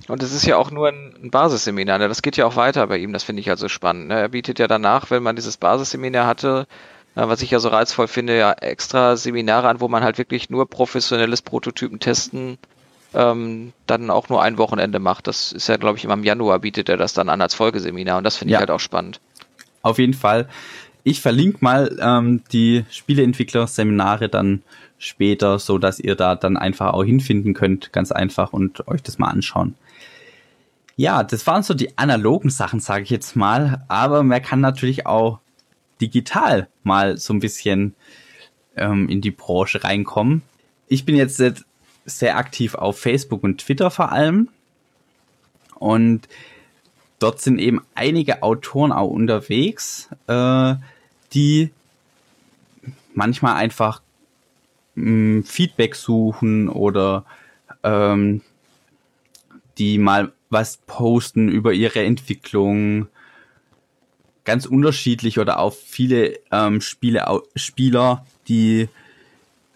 Und 0.08 0.22
es 0.22 0.32
ist 0.32 0.46
ja 0.46 0.56
auch 0.56 0.70
nur 0.70 0.88
ein, 0.88 1.30
Basisseminar, 1.30 1.98
ne? 1.98 2.08
das 2.08 2.22
geht 2.22 2.36
ja 2.36 2.46
auch 2.46 2.54
weiter 2.54 2.86
bei 2.86 2.98
ihm, 2.98 3.12
das 3.12 3.24
finde 3.24 3.40
ich 3.40 3.50
also 3.50 3.68
spannend. 3.68 4.08
Ne? 4.08 4.20
Er 4.20 4.28
bietet 4.28 4.58
ja 4.58 4.68
danach, 4.68 5.10
wenn 5.10 5.22
man 5.22 5.34
dieses 5.34 5.56
Basisseminar 5.56 6.26
hatte, 6.26 6.66
was 7.16 7.42
ich 7.42 7.50
ja 7.50 7.58
so 7.58 7.68
reizvoll 7.68 8.08
finde, 8.08 8.36
ja 8.36 8.52
extra 8.52 9.16
Seminare 9.16 9.68
an, 9.68 9.80
wo 9.80 9.88
man 9.88 10.04
halt 10.04 10.18
wirklich 10.18 10.50
nur 10.50 10.68
professionelles 10.68 11.42
Prototypen 11.42 11.98
testen 11.98 12.58
ähm, 13.16 13.72
dann 13.86 14.10
auch 14.10 14.28
nur 14.28 14.42
ein 14.42 14.58
Wochenende 14.58 14.98
macht. 14.98 15.26
Das 15.26 15.52
ist 15.52 15.68
ja, 15.68 15.76
glaube 15.76 15.98
ich, 15.98 16.04
immer 16.04 16.14
im 16.14 16.24
Januar 16.24 16.58
bietet 16.58 16.88
er 16.88 16.96
das 16.96 17.14
dann 17.14 17.28
an 17.28 17.40
als 17.40 17.54
Folgeseminar 17.54 18.18
und 18.18 18.24
das 18.24 18.36
finde 18.36 18.54
ich 18.54 18.60
halt 18.60 18.70
auch 18.70 18.80
spannend. 18.80 19.20
Auf 19.82 19.98
jeden 19.98 20.14
Fall. 20.14 20.48
Ich 21.02 21.20
verlinke 21.20 21.58
mal 21.60 21.96
ähm, 22.00 22.42
die 22.52 22.84
Spieleentwickler-Seminare 22.90 24.28
dann 24.28 24.62
später, 24.98 25.58
so 25.58 25.78
dass 25.78 25.98
ihr 26.00 26.16
da 26.16 26.34
dann 26.34 26.56
einfach 26.56 26.92
auch 26.92 27.04
hinfinden 27.04 27.54
könnt, 27.54 27.92
ganz 27.92 28.12
einfach 28.12 28.52
und 28.52 28.86
euch 28.88 29.02
das 29.02 29.18
mal 29.18 29.28
anschauen. 29.28 29.76
Ja, 30.96 31.22
das 31.22 31.46
waren 31.46 31.62
so 31.62 31.74
die 31.74 31.96
analogen 31.96 32.50
Sachen, 32.50 32.80
sage 32.80 33.04
ich 33.04 33.10
jetzt 33.10 33.36
mal, 33.36 33.84
aber 33.88 34.22
man 34.22 34.42
kann 34.42 34.60
natürlich 34.60 35.06
auch 35.06 35.38
digital 36.00 36.68
mal 36.82 37.16
so 37.16 37.32
ein 37.32 37.40
bisschen 37.40 37.94
ähm, 38.76 39.08
in 39.08 39.20
die 39.20 39.30
Branche 39.30 39.84
reinkommen. 39.84 40.42
Ich 40.88 41.04
bin 41.04 41.16
jetzt 41.16 41.42
sehr 42.04 42.36
aktiv 42.36 42.74
auf 42.74 42.98
Facebook 42.98 43.42
und 43.42 43.58
Twitter 43.58 43.90
vor 43.90 44.12
allem. 44.12 44.48
Und 45.74 46.28
dort 47.18 47.40
sind 47.40 47.58
eben 47.58 47.82
einige 47.94 48.42
Autoren 48.42 48.92
auch 48.92 49.10
unterwegs, 49.10 50.08
äh, 50.26 50.74
die 51.32 51.70
manchmal 53.14 53.54
einfach 53.56 54.00
mh, 54.94 55.40
mm, 55.40 55.44
Feedback 55.44 55.96
suchen 55.96 56.68
oder 56.68 57.24
ähm, 57.82 58.42
die 59.78 59.98
mal 59.98 60.32
was 60.48 60.78
posten 60.78 61.48
über 61.48 61.72
ihre 61.72 62.02
Entwicklung. 62.04 63.08
Ganz 64.46 64.64
unterschiedlich 64.64 65.38
oder 65.38 65.58
auch 65.58 65.74
viele 65.74 66.38
ähm, 66.50 66.80
Spiele, 66.80 67.42
Spieler, 67.54 68.24
die 68.48 68.88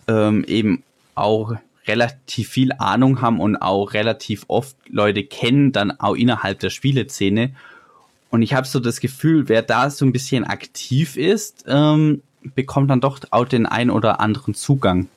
ähm, 0.08 0.44
eben 0.44 0.82
auch 1.14 1.52
relativ 1.86 2.48
viel 2.48 2.72
Ahnung 2.78 3.20
haben 3.20 3.40
und 3.40 3.56
auch 3.56 3.92
relativ 3.92 4.44
oft 4.48 4.76
Leute 4.88 5.24
kennen, 5.24 5.72
dann 5.72 5.90
auch 6.00 6.14
innerhalb 6.14 6.60
der 6.60 6.70
Spieleszene. 6.70 7.50
Und 8.30 8.42
ich 8.42 8.54
habe 8.54 8.66
so 8.66 8.80
das 8.80 9.00
Gefühl, 9.00 9.48
wer 9.48 9.62
da 9.62 9.90
so 9.90 10.06
ein 10.06 10.12
bisschen 10.12 10.44
aktiv 10.44 11.16
ist, 11.16 11.64
ähm, 11.66 12.22
bekommt 12.54 12.90
dann 12.90 13.00
doch 13.00 13.18
auch 13.30 13.44
den 13.44 13.66
ein 13.66 13.90
oder 13.90 14.20
anderen 14.20 14.54
Zugang. 14.54 15.08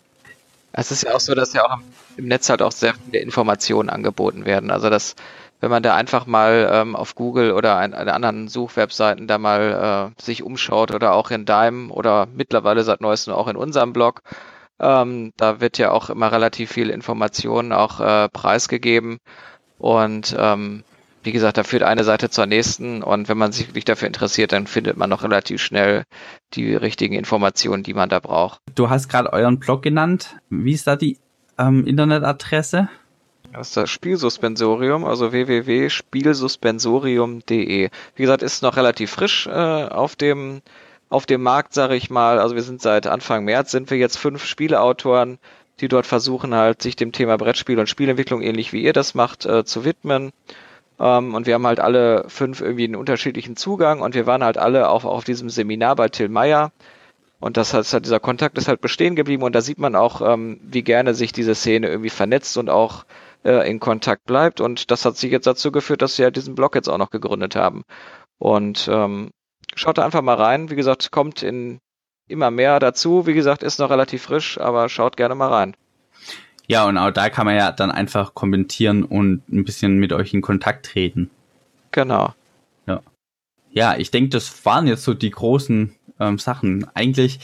Es 0.74 0.92
ist 0.92 1.04
ja 1.04 1.14
auch 1.14 1.20
so, 1.20 1.36
dass 1.36 1.54
ja 1.54 1.64
auch 1.66 1.78
im 2.18 2.28
Netz 2.28 2.50
halt 2.50 2.62
auch 2.62 2.72
sehr 2.72 2.96
viele 2.96 3.20
Informationen 3.20 3.90
angeboten 3.90 4.46
werden. 4.46 4.72
Also 4.72 4.90
dass, 4.90 5.16
wenn 5.62 5.70
man 5.70 5.84
da 5.84 5.96
einfach 5.96 6.26
mal 6.26 6.68
ähm, 6.72 6.96
auf 6.96 7.16
Google 7.16 7.52
oder 7.52 7.78
an, 7.78 7.94
an 7.94 8.10
anderen 8.10 8.48
Suchwebseiten 8.48 9.28
da 9.28 9.38
mal 9.38 10.12
äh, 10.18 10.22
sich 10.22 10.44
umschaut 10.44 10.92
oder 10.92 11.14
auch 11.14 11.32
in 11.32 11.46
Dime 11.46 11.90
oder 11.94 12.28
mittlerweile 12.34 12.84
seit 12.84 13.02
neuestem 13.02 13.34
auch 13.34 13.48
in 13.48 13.56
unserem 13.56 13.94
Blog, 13.94 14.24
ähm, 14.80 15.32
da 15.38 15.62
wird 15.62 15.78
ja 15.78 15.92
auch 15.92 16.10
immer 16.10 16.32
relativ 16.32 16.72
viel 16.72 16.90
Information 16.90 17.72
auch 17.72 18.00
äh, 18.00 18.30
preisgegeben. 18.30 19.20
Und 19.78 20.36
ähm, 20.38 20.84
wie 21.24 21.32
gesagt, 21.32 21.58
da 21.58 21.64
führt 21.64 21.84
eine 21.84 22.04
Seite 22.04 22.30
zur 22.30 22.46
nächsten 22.46 23.02
und 23.02 23.30
wenn 23.30 23.38
man 23.38 23.52
sich 23.52 23.70
wirklich 23.70 23.86
dafür 23.86 24.08
interessiert, 24.08 24.52
dann 24.52 24.68
findet 24.68 24.98
man 24.98 25.10
noch 25.10 25.24
relativ 25.24 25.62
schnell 25.62 26.04
die 26.54 26.76
richtigen 26.76 27.16
Informationen, 27.16 27.84
die 27.84 27.94
man 27.94 28.10
da 28.10 28.20
braucht. 28.20 28.60
Du 28.76 28.90
hast 28.90 29.10
gerade 29.10 29.32
euren 29.32 29.60
Blog 29.60 29.82
genannt. 29.82 30.38
Wie 30.50 30.74
ist 30.74 30.88
da 30.88 30.96
die 30.96 31.18
ähm, 31.58 31.86
Internetadresse? 31.86 32.90
Das 33.54 33.70
ist 33.70 33.78
das 33.78 33.90
Spielsuspensorium, 33.90 35.06
also 35.06 35.32
www.spielsuspensorium.de. 35.32 37.90
Wie 38.16 38.22
gesagt, 38.22 38.42
ist 38.42 38.64
noch 38.64 38.78
relativ 38.78 39.12
frisch 39.12 39.46
äh, 39.48 39.52
auf 39.52 40.16
dem 40.16 40.62
auf 41.10 41.26
dem 41.28 41.44
Markt, 41.44 41.76
sage 41.76 41.96
ich 41.96 42.10
mal. 42.10 42.40
Also 42.40 42.56
wir 42.56 42.64
sind 42.64 42.82
seit 42.82 43.06
Anfang 43.06 43.46
März, 43.46 43.70
sind 43.70 43.92
wir 43.92 44.00
jetzt 44.00 44.18
fünf 44.18 44.46
Spieleautoren, 44.46 45.38
die 45.80 45.88
dort 45.88 46.08
versuchen 46.08 46.56
halt, 46.56 46.82
sich 46.82 46.96
dem 46.96 47.12
Thema 47.12 47.38
Brettspiel 47.38 47.78
und 47.78 47.88
Spielentwicklung 47.88 48.42
ähnlich 48.42 48.74
wie 48.74 48.82
ihr 48.82 48.94
das 48.94 49.14
macht, 49.14 49.46
äh, 49.46 49.64
zu 49.64 49.86
widmen. 49.86 50.32
Ähm, 51.00 51.34
und 51.36 51.48
wir 51.48 51.56
haben 51.56 51.68
halt 51.68 51.80
alle 51.80 52.26
fünf 52.28 52.62
irgendwie 52.62 52.86
einen 52.86 52.96
unterschiedlichen 52.96 53.56
Zugang 53.56 54.02
und 54.02 54.16
wir 54.16 54.26
waren 54.26 54.44
halt 54.44 54.58
alle 54.58 54.90
auch 54.90 55.06
auf 55.06 55.24
diesem 55.24 55.50
Seminar 55.50 55.96
bei 55.96 56.10
Till 56.10 56.30
Meyer. 56.30 56.72
Und 57.40 57.58
das 57.58 57.74
heißt, 57.74 57.94
halt, 57.94 58.06
dieser 58.06 58.20
Kontakt 58.22 58.58
ist 58.58 58.68
halt 58.70 58.80
bestehen 58.80 59.16
geblieben 59.16 59.44
und 59.44 59.54
da 59.54 59.62
sieht 59.62 59.78
man 59.80 59.96
auch, 59.96 60.22
ähm, 60.22 60.60
wie 60.64 60.82
gerne 60.84 61.14
sich 61.14 61.34
diese 61.34 61.56
Szene 61.56 61.90
irgendwie 61.90 62.10
vernetzt 62.10 62.58
und 62.58 62.70
auch 62.70 63.06
äh, 63.44 63.70
in 63.70 63.80
Kontakt 63.80 64.26
bleibt. 64.26 64.62
Und 64.62 64.92
das 64.92 65.04
hat 65.06 65.18
sich 65.18 65.32
jetzt 65.32 65.48
dazu 65.48 65.72
geführt, 65.72 66.02
dass 66.02 66.18
wir 66.18 66.26
halt 66.26 66.38
diesen 66.38 66.56
Blog 66.56 66.76
jetzt 66.76 66.88
auch 66.88 66.98
noch 66.98 67.10
gegründet 67.10 67.56
haben. 67.56 67.84
Und 68.38 68.88
ähm, 68.92 69.32
schaut 69.76 69.98
da 69.98 70.06
einfach 70.06 70.22
mal 70.22 70.36
rein. 70.36 70.70
Wie 70.70 70.76
gesagt, 70.76 71.12
kommt 71.12 71.44
in 71.44 71.80
immer 72.28 72.52
mehr 72.52 72.80
dazu. 72.80 73.28
Wie 73.28 73.34
gesagt, 73.34 73.64
ist 73.64 73.80
noch 73.80 73.90
relativ 73.90 74.24
frisch, 74.24 74.58
aber 74.58 74.88
schaut 74.90 75.18
gerne 75.18 75.36
mal 75.36 75.50
rein. 75.50 75.76
Ja, 76.68 76.86
und 76.86 76.98
auch 76.98 77.12
da 77.12 77.30
kann 77.30 77.46
man 77.46 77.56
ja 77.56 77.72
dann 77.72 77.92
einfach 77.92 78.34
kommentieren 78.34 79.04
und 79.04 79.48
ein 79.50 79.66
bisschen 79.66 79.98
mit 79.98 80.14
euch 80.14 80.34
in 80.34 80.42
Kontakt 80.42 80.86
treten. 80.86 81.30
Genau. 81.92 82.34
Ja. 82.88 83.02
Ja, 83.72 83.98
ich 83.98 84.12
denke, 84.12 84.30
das 84.30 84.66
waren 84.66 84.88
jetzt 84.88 85.04
so 85.04 85.14
die 85.14 85.30
großen 85.30 85.96
ähm, 86.20 86.40
Sachen. 86.40 86.88
Eigentlich, 86.94 87.40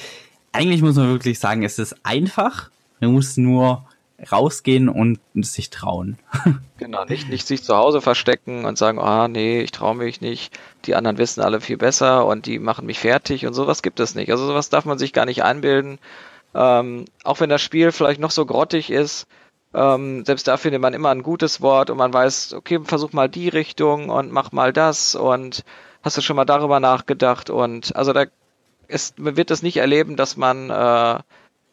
eigentlich 0.52 0.82
muss 0.82 0.96
man 0.96 1.10
wirklich 1.10 1.40
sagen, 1.40 1.64
es 1.64 1.80
ist 1.80 1.96
einfach. 2.04 2.70
Man 3.02 3.14
muss 3.14 3.38
nur 3.38 3.86
rausgehen 4.32 4.90
und 4.90 5.20
sich 5.36 5.70
trauen. 5.70 6.18
Genau, 6.78 7.04
nicht, 7.04 7.28
nicht 7.28 7.46
sich 7.46 7.62
zu 7.62 7.76
Hause 7.76 8.00
verstecken 8.00 8.64
und 8.64 8.78
sagen, 8.78 9.00
ah 9.00 9.28
nee, 9.28 9.60
ich 9.60 9.72
traue 9.72 9.96
mich 9.96 10.22
nicht, 10.22 10.58
die 10.86 10.96
anderen 10.96 11.18
wissen 11.18 11.42
alle 11.42 11.60
viel 11.60 11.76
besser 11.76 12.26
und 12.26 12.46
die 12.46 12.58
machen 12.58 12.86
mich 12.86 13.00
fertig 13.00 13.46
und 13.46 13.54
sowas 13.54 13.82
gibt 13.82 14.00
es 14.00 14.16
nicht. 14.16 14.32
Also 14.32 14.48
sowas 14.48 14.70
darf 14.70 14.86
man 14.86 14.98
sich 14.98 15.12
gar 15.12 15.26
nicht 15.26 15.44
einbilden. 15.44 16.00
Ähm, 16.56 17.06
auch 17.24 17.40
wenn 17.40 17.50
das 17.50 17.62
Spiel 17.62 17.92
vielleicht 17.92 18.20
noch 18.20 18.32
so 18.32 18.46
grottig 18.46 18.90
ist, 18.90 19.28
ähm, 19.74 20.26
selbst 20.26 20.48
da 20.48 20.58
findet 20.58 20.82
man 20.82 20.94
immer 20.94 21.10
ein 21.10 21.24
gutes 21.24 21.62
Wort 21.62 21.90
und 21.90 21.98
man 21.98 22.14
weiß, 22.14 22.54
okay, 22.54 22.80
versuch 22.84 23.14
mal 23.14 23.30
die 23.30 23.50
Richtung 23.50 24.10
und 24.10 24.32
mach 24.32 24.52
mal 24.52 24.74
das 24.74 25.16
und 25.16 25.64
hast 26.02 26.18
du 26.18 26.22
schon 26.22 26.36
mal 26.36 26.46
darüber 26.46 26.80
nachgedacht 26.80 27.50
und 27.50 27.96
also 27.96 28.14
da 28.14 28.26
ist, 28.88 29.20
man 29.20 29.38
wird 29.38 29.52
es 29.52 29.62
nicht 29.62 29.78
erleben, 29.78 30.16
dass 30.16 30.38
man 30.38 30.72
äh, 30.72 31.20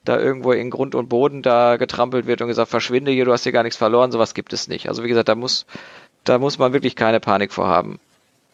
da 0.05 0.19
irgendwo 0.19 0.53
in 0.53 0.71
Grund 0.71 0.95
und 0.95 1.09
Boden 1.09 1.43
da 1.43 1.77
getrampelt 1.77 2.27
wird 2.27 2.43
und 2.43 2.49
gesagt, 2.49 2.71
verschwinde 2.71 3.11
hier, 3.11 3.25
du 3.25 3.33
hast 3.33 3.45
hier 3.45 3.53
gar 3.53 3.63
nichts 3.63 3.79
verloren, 3.79 4.13
sowas 4.13 4.35
gibt 4.35 4.53
es 4.53 4.69
nicht. 4.69 4.89
Also 4.89 5.03
wie 5.03 5.09
gesagt, 5.09 5.29
da 5.29 5.35
muss, 5.35 5.67
da 6.25 6.39
muss 6.39 6.59
man 6.59 6.75
wirklich 6.75 6.97
keine 6.97 7.19
Panik 7.19 7.53
vorhaben. 7.53 7.99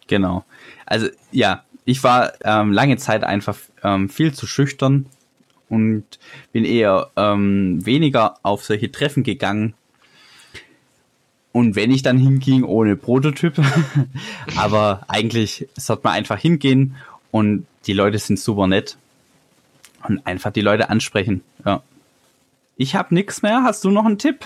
Genau. 0.06 0.44
Also 0.86 1.08
ja, 1.32 1.64
ich 1.84 2.04
war 2.04 2.32
ähm, 2.44 2.72
lange 2.72 2.96
Zeit 2.96 3.24
einfach 3.24 3.58
ähm, 3.82 4.08
viel 4.08 4.32
zu 4.32 4.46
schüchtern 4.46 5.06
und 5.72 6.04
bin 6.52 6.66
eher 6.66 7.10
ähm, 7.16 7.84
weniger 7.86 8.34
auf 8.42 8.62
solche 8.62 8.92
Treffen 8.92 9.22
gegangen. 9.22 9.72
Und 11.50 11.76
wenn 11.76 11.90
ich 11.90 12.02
dann 12.02 12.18
hinging, 12.18 12.62
ohne 12.62 12.94
Prototyp. 12.94 13.54
Aber 14.56 15.00
eigentlich 15.08 15.66
sollte 15.74 16.02
man 16.04 16.12
einfach 16.12 16.38
hingehen 16.38 16.96
und 17.30 17.66
die 17.86 17.94
Leute 17.94 18.18
sind 18.18 18.38
super 18.38 18.66
nett. 18.66 18.98
Und 20.06 20.26
einfach 20.26 20.52
die 20.52 20.60
Leute 20.60 20.90
ansprechen. 20.90 21.42
Ja. 21.64 21.82
Ich 22.76 22.94
habe 22.94 23.14
nichts 23.14 23.40
mehr. 23.40 23.62
Hast 23.62 23.82
du 23.82 23.90
noch 23.90 24.04
einen 24.04 24.18
Tipp? 24.18 24.44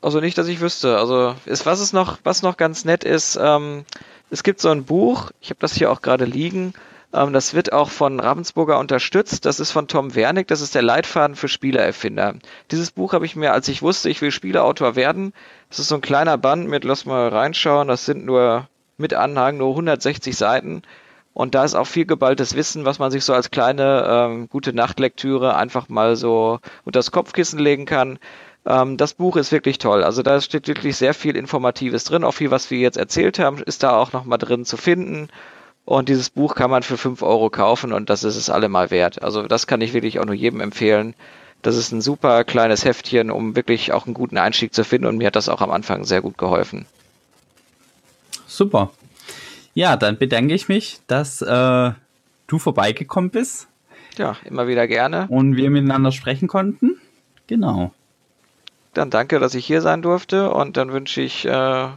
Also 0.00 0.18
nicht, 0.18 0.36
dass 0.38 0.48
ich 0.48 0.60
wüsste. 0.60 0.98
Also 0.98 1.36
ist, 1.46 1.66
was 1.66 1.78
ist 1.78 1.92
noch, 1.92 2.18
was 2.24 2.42
noch 2.42 2.56
ganz 2.56 2.84
nett 2.84 3.04
ist, 3.04 3.38
ähm, 3.40 3.84
es 4.30 4.42
gibt 4.42 4.60
so 4.60 4.70
ein 4.70 4.84
Buch, 4.84 5.30
ich 5.40 5.50
habe 5.50 5.60
das 5.60 5.74
hier 5.74 5.92
auch 5.92 6.02
gerade 6.02 6.24
liegen, 6.24 6.74
ähm, 7.12 7.32
das 7.32 7.54
wird 7.54 7.72
auch 7.72 7.90
von 7.90 8.20
Ravensburger 8.20 8.78
unterstützt. 8.78 9.44
Das 9.44 9.60
ist 9.60 9.70
von 9.70 9.88
Tom 9.88 10.14
Wernick, 10.14 10.48
das 10.48 10.60
ist 10.60 10.74
der 10.74 10.82
Leitfaden 10.82 11.36
für 11.36 11.48
Spielererfinder. 11.48 12.34
Dieses 12.70 12.90
Buch 12.90 13.12
habe 13.12 13.26
ich 13.26 13.36
mir, 13.36 13.52
als 13.52 13.68
ich 13.68 13.82
wusste, 13.82 14.10
ich 14.10 14.20
will 14.22 14.30
Spieleautor 14.30 14.96
werden, 14.96 15.32
das 15.68 15.78
ist 15.78 15.88
so 15.88 15.94
ein 15.96 16.00
kleiner 16.00 16.38
Band 16.38 16.68
mit, 16.68 16.84
lass 16.84 17.06
mal 17.06 17.28
reinschauen, 17.28 17.88
das 17.88 18.04
sind 18.06 18.24
nur 18.24 18.68
mit 18.98 19.14
Anhang 19.14 19.58
nur 19.58 19.70
160 19.70 20.36
Seiten. 20.36 20.82
Und 21.34 21.54
da 21.54 21.64
ist 21.64 21.74
auch 21.74 21.86
viel 21.86 22.04
geballtes 22.04 22.54
Wissen, 22.54 22.84
was 22.84 22.98
man 22.98 23.10
sich 23.10 23.24
so 23.24 23.32
als 23.32 23.50
kleine 23.50 24.04
ähm, 24.06 24.48
gute 24.50 24.74
Nachtlektüre 24.74 25.56
einfach 25.56 25.88
mal 25.88 26.14
so 26.14 26.60
unter 26.84 26.98
das 26.98 27.10
Kopfkissen 27.10 27.58
legen 27.58 27.86
kann. 27.86 28.18
Ähm, 28.66 28.98
das 28.98 29.14
Buch 29.14 29.36
ist 29.36 29.50
wirklich 29.50 29.78
toll. 29.78 30.04
Also 30.04 30.22
da 30.22 30.40
steht 30.40 30.68
wirklich 30.68 30.96
sehr 30.96 31.14
viel 31.14 31.36
Informatives 31.36 32.04
drin. 32.04 32.24
Auch 32.24 32.32
viel, 32.32 32.50
was 32.50 32.70
wir 32.70 32.78
jetzt 32.78 32.98
erzählt 32.98 33.38
haben, 33.38 33.62
ist 33.62 33.82
da 33.82 33.96
auch 33.96 34.12
nochmal 34.12 34.38
drin 34.38 34.66
zu 34.66 34.76
finden. 34.76 35.28
Und 35.84 36.08
dieses 36.08 36.30
Buch 36.30 36.54
kann 36.54 36.70
man 36.70 36.82
für 36.82 36.96
fünf 36.96 37.22
Euro 37.22 37.50
kaufen 37.50 37.92
und 37.92 38.08
das 38.08 38.22
ist 38.24 38.36
es 38.36 38.50
allemal 38.50 38.90
wert. 38.90 39.22
Also 39.22 39.42
das 39.42 39.66
kann 39.66 39.80
ich 39.80 39.94
wirklich 39.94 40.20
auch 40.20 40.24
nur 40.24 40.34
jedem 40.34 40.60
empfehlen. 40.60 41.14
Das 41.60 41.76
ist 41.76 41.92
ein 41.92 42.00
super 42.00 42.44
kleines 42.44 42.84
Heftchen, 42.84 43.30
um 43.30 43.56
wirklich 43.56 43.92
auch 43.92 44.06
einen 44.06 44.14
guten 44.14 44.38
Einstieg 44.38 44.74
zu 44.74 44.84
finden 44.84 45.06
und 45.06 45.18
mir 45.18 45.28
hat 45.28 45.36
das 45.36 45.48
auch 45.48 45.60
am 45.60 45.70
Anfang 45.70 46.04
sehr 46.04 46.20
gut 46.20 46.38
geholfen. 46.38 46.86
Super. 48.46 48.90
Ja, 49.74 49.96
dann 49.96 50.18
bedanke 50.18 50.54
ich 50.54 50.68
mich, 50.68 51.00
dass 51.06 51.40
äh, 51.42 51.92
du 52.46 52.58
vorbeigekommen 52.58 53.30
bist. 53.30 53.68
Ja, 54.18 54.36
immer 54.44 54.66
wieder 54.68 54.86
gerne. 54.86 55.26
Und 55.28 55.56
wir 55.56 55.70
miteinander 55.70 56.12
sprechen 56.12 56.48
konnten. 56.48 57.00
Genau. 57.46 57.92
Dann 58.92 59.10
danke, 59.10 59.38
dass 59.38 59.54
ich 59.54 59.64
hier 59.64 59.80
sein 59.80 60.02
durfte 60.02 60.50
und 60.50 60.76
dann 60.76 60.92
wünsche 60.92 61.22
ich 61.22 61.46
äh, 61.46 61.88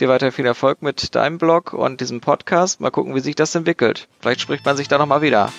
dir 0.00 0.08
weiter 0.08 0.32
viel 0.32 0.46
Erfolg 0.46 0.82
mit 0.82 1.14
deinem 1.14 1.38
Blog 1.38 1.72
und 1.72 2.00
diesem 2.00 2.20
Podcast. 2.20 2.80
Mal 2.80 2.90
gucken, 2.90 3.14
wie 3.14 3.20
sich 3.20 3.34
das 3.34 3.54
entwickelt. 3.54 4.08
Vielleicht 4.20 4.40
spricht 4.40 4.64
man 4.64 4.76
sich 4.76 4.88
da 4.88 4.98
nochmal 4.98 5.22
wieder. 5.22 5.52